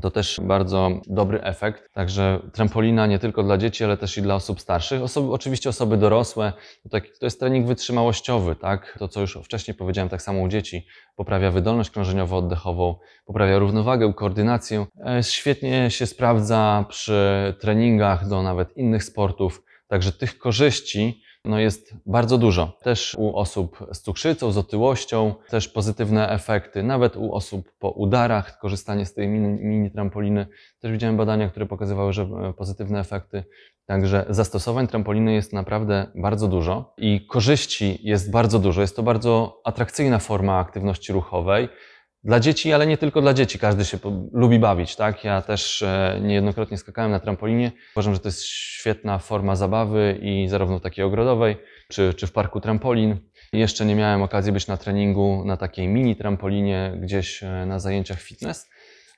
to 0.02 0.12
też 0.12 0.42
bardzo 0.44 0.90
dobry 1.08 1.42
efekt. 1.42 1.94
Także 1.94 2.40
trampolina 2.54 3.08
nie 3.08 3.20
tylko 3.20 3.44
dla 3.44 3.58
dzieci, 3.58 3.84
ale 3.84 3.98
też 3.98 4.18
i 4.18 4.22
dla 4.22 4.36
osób 4.36 4.62
starszych. 4.62 5.02
Osoby, 5.02 5.32
oczywiście 5.32 5.70
osoby 5.70 5.98
dorosłe, 5.98 6.54
to, 6.84 6.90
tak, 6.90 7.04
jest 7.22 7.40
trening 7.40 7.68
wytrzymałościowy, 7.68 8.56
tak? 8.56 8.96
To, 9.00 9.08
co 9.08 9.22
już 9.22 9.38
wcześniej 9.44 9.76
powiedziałem, 9.76 10.10
tak 10.10 10.22
samo 10.22 10.42
u 10.42 10.48
dzieci. 10.48 10.88
Poprawia 11.16 11.52
wydolność 11.52 11.92
krążeniowo-oddechową, 11.92 12.96
poprawia 13.26 13.60
równowagę, 13.60 14.14
koordynację. 14.14 14.86
E, 15.06 15.24
świetnie 15.24 15.92
się 15.92 16.06
sprawdza 16.06 16.86
przy 16.90 17.54
treningach 17.60 18.28
do 18.28 18.44
nawet 18.44 18.78
innych 18.78 19.04
sportów. 19.04 19.64
Także 19.88 20.12
tych 20.12 20.38
korzyści 20.38 21.22
no 21.46 21.60
jest 21.60 21.96
bardzo 22.06 22.38
dużo. 22.38 22.78
Też 22.84 23.16
u 23.20 23.36
osób 23.36 23.86
z 23.94 24.02
cukrzycą, 24.02 24.52
z 24.52 24.58
otyłością, 24.58 25.36
też 25.50 25.68
pozytywne 25.68 26.30
efekty. 26.30 26.84
Nawet 26.84 27.18
u 27.18 27.34
osób 27.34 27.72
po 27.80 27.90
udarach, 27.90 28.60
korzystanie 28.60 29.06
z 29.06 29.14
tej 29.14 29.28
mini, 29.28 29.64
mini 29.66 29.92
trampoliny. 29.92 30.48
Też 30.80 30.92
widziałem 30.92 31.18
badania, 31.18 31.50
które 31.50 31.66
pokazywały, 31.66 32.14
że 32.14 32.24
e, 32.24 32.54
pozytywne 32.54 33.00
efekty. 33.00 33.44
Także 33.86 34.26
zastosowań 34.30 34.88
trampoliny 34.88 35.34
jest 35.34 35.54
naprawdę 35.54 36.08
bardzo 36.16 36.48
dużo 36.48 36.94
i 36.98 37.28
korzyści 37.28 38.00
jest 38.04 38.32
bardzo 38.32 38.60
dużo. 38.60 38.82
Jest 38.82 38.96
to 38.96 39.04
bardzo 39.04 39.62
atrakcyjna 39.64 40.20
forma 40.20 40.60
aktywności 40.60 41.14
ruchowej 41.14 41.70
dla 42.24 42.40
dzieci, 42.40 42.74
ale 42.74 42.88
nie 42.88 42.98
tylko 42.98 43.22
dla 43.22 43.34
dzieci. 43.34 43.60
Każdy 43.60 43.86
się 43.86 43.98
lubi 44.32 44.60
bawić, 44.60 44.96
tak? 44.96 45.24
Ja 45.24 45.42
też 45.42 45.82
e, 45.82 46.20
niejednokrotnie 46.22 46.78
skakałem 46.78 47.12
na 47.12 47.20
trampolinie. 47.20 47.72
Uważam, 47.96 48.14
że 48.14 48.20
to 48.20 48.28
jest 48.28 48.44
świetna 48.44 49.20
forma 49.20 49.56
zabawy 49.56 50.20
i 50.22 50.48
zarówno 50.48 50.80
takiej 50.80 51.06
ogrodowej, 51.06 51.58
czy, 51.90 52.14
czy 52.14 52.28
w 52.28 52.32
parku 52.32 52.62
trampolin. 52.62 53.18
Jeszcze 53.54 53.86
nie 53.86 53.96
miałem 53.96 54.22
okazji 54.22 54.52
być 54.52 54.68
na 54.68 54.78
treningu 54.78 55.44
na 55.46 55.58
takiej 55.58 55.88
mini 55.88 56.16
trampolinie 56.16 56.98
gdzieś 57.02 57.44
e, 57.44 57.66
na 57.66 57.80
zajęciach 57.80 58.22
fitness, 58.22 58.70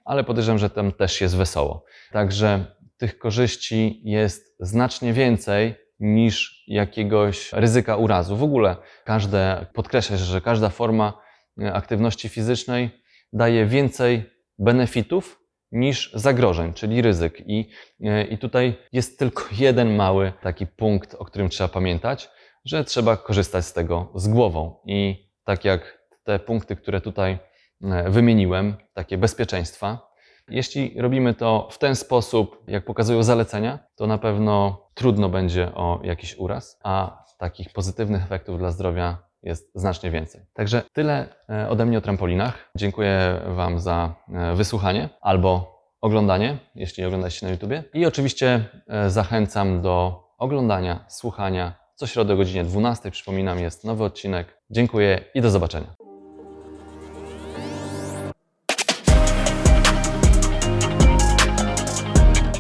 ale 0.06 0.24
podejrzewam, 0.24 0.60
że 0.60 0.70
tam 0.70 0.92
też 0.92 1.22
jest 1.22 1.38
wesoło. 1.38 1.86
Także 2.12 2.66
tych 2.98 3.18
korzyści 3.18 4.02
jest 4.04 4.56
znacznie 4.60 5.14
więcej 5.14 5.76
niż 6.00 6.64
jakiegoś 6.68 7.54
ryzyka 7.54 7.96
urazu. 7.96 8.38
W 8.38 8.44
ogóle 8.44 8.76
każde, 9.06 9.66
podkreślę, 9.74 10.18
że 10.18 10.42
każda 10.42 10.70
forma 10.70 11.25
aktywności 11.74 12.30
fizycznej 12.30 12.90
daje 13.34 13.66
więcej 13.66 14.24
benefitów 14.60 15.40
niż 15.72 16.12
zagrożeń, 16.14 16.74
czyli 16.74 17.02
ryzyk. 17.02 17.44
I, 17.48 17.70
e, 18.04 18.24
I 18.24 18.38
tutaj 18.38 18.76
jest 18.92 19.20
tylko 19.20 19.44
jeden 19.66 19.96
mały 19.96 20.34
taki 20.42 20.68
punkt, 20.68 21.16
o 21.16 21.26
którym 21.26 21.50
trzeba 21.50 21.68
pamiętać, 21.68 22.30
że 22.66 22.86
trzeba 22.86 23.18
korzystać 23.18 23.66
z 23.66 23.74
tego 23.74 24.12
z 24.16 24.28
głową. 24.28 24.76
I 24.86 25.30
tak 25.44 25.66
jak 25.66 26.06
te 26.24 26.40
punkty, 26.40 26.76
które 26.76 27.02
tutaj 27.02 27.40
e, 27.84 28.10
wymieniłem, 28.10 28.76
takie 28.94 29.18
bezpieczeństwa, 29.18 30.16
jeśli 30.50 31.02
robimy 31.02 31.34
to 31.34 31.68
w 31.72 31.78
ten 31.78 31.96
sposób, 31.96 32.64
jak 32.68 32.86
pokazują 32.86 33.24
zalecenia, 33.24 33.80
to 33.96 34.08
na 34.08 34.18
pewno 34.18 34.86
trudno 34.94 35.30
będzie 35.30 35.76
o 35.76 36.00
jakiś 36.04 36.36
uraz, 36.38 36.80
a 36.84 37.24
takich 37.38 37.74
pozytywnych 37.74 38.24
efektów 38.24 38.60
dla 38.60 38.72
zdrowia 38.72 39.25
jest 39.46 39.72
znacznie 39.76 40.12
więcej. 40.12 40.42
Także 40.54 40.82
tyle 40.94 41.28
e, 41.50 41.70
ode 41.70 41.86
mnie 41.86 41.98
o 41.98 42.02
trampolinach. 42.02 42.72
Dziękuję 42.78 43.42
Wam 43.48 43.80
za 43.80 44.16
e, 44.34 44.56
wysłuchanie 44.56 45.10
albo 45.22 45.76
oglądanie, 46.02 46.58
jeśli 46.76 47.06
oglądacie 47.06 47.46
na 47.46 47.52
YouTubie. 47.52 47.84
I 47.94 48.06
oczywiście 48.06 48.66
e, 48.88 49.10
zachęcam 49.10 49.82
do 49.82 50.24
oglądania, 50.38 51.06
słuchania. 51.08 51.74
Co 51.96 52.08
środę 52.08 52.34
o 52.34 52.38
godzinie 52.38 52.64
12, 52.64 53.12
przypominam, 53.12 53.60
jest 53.60 53.84
nowy 53.84 54.04
odcinek. 54.04 54.62
Dziękuję 54.70 55.22
i 55.36 55.42
do 55.42 55.50
zobaczenia. 55.50 56.05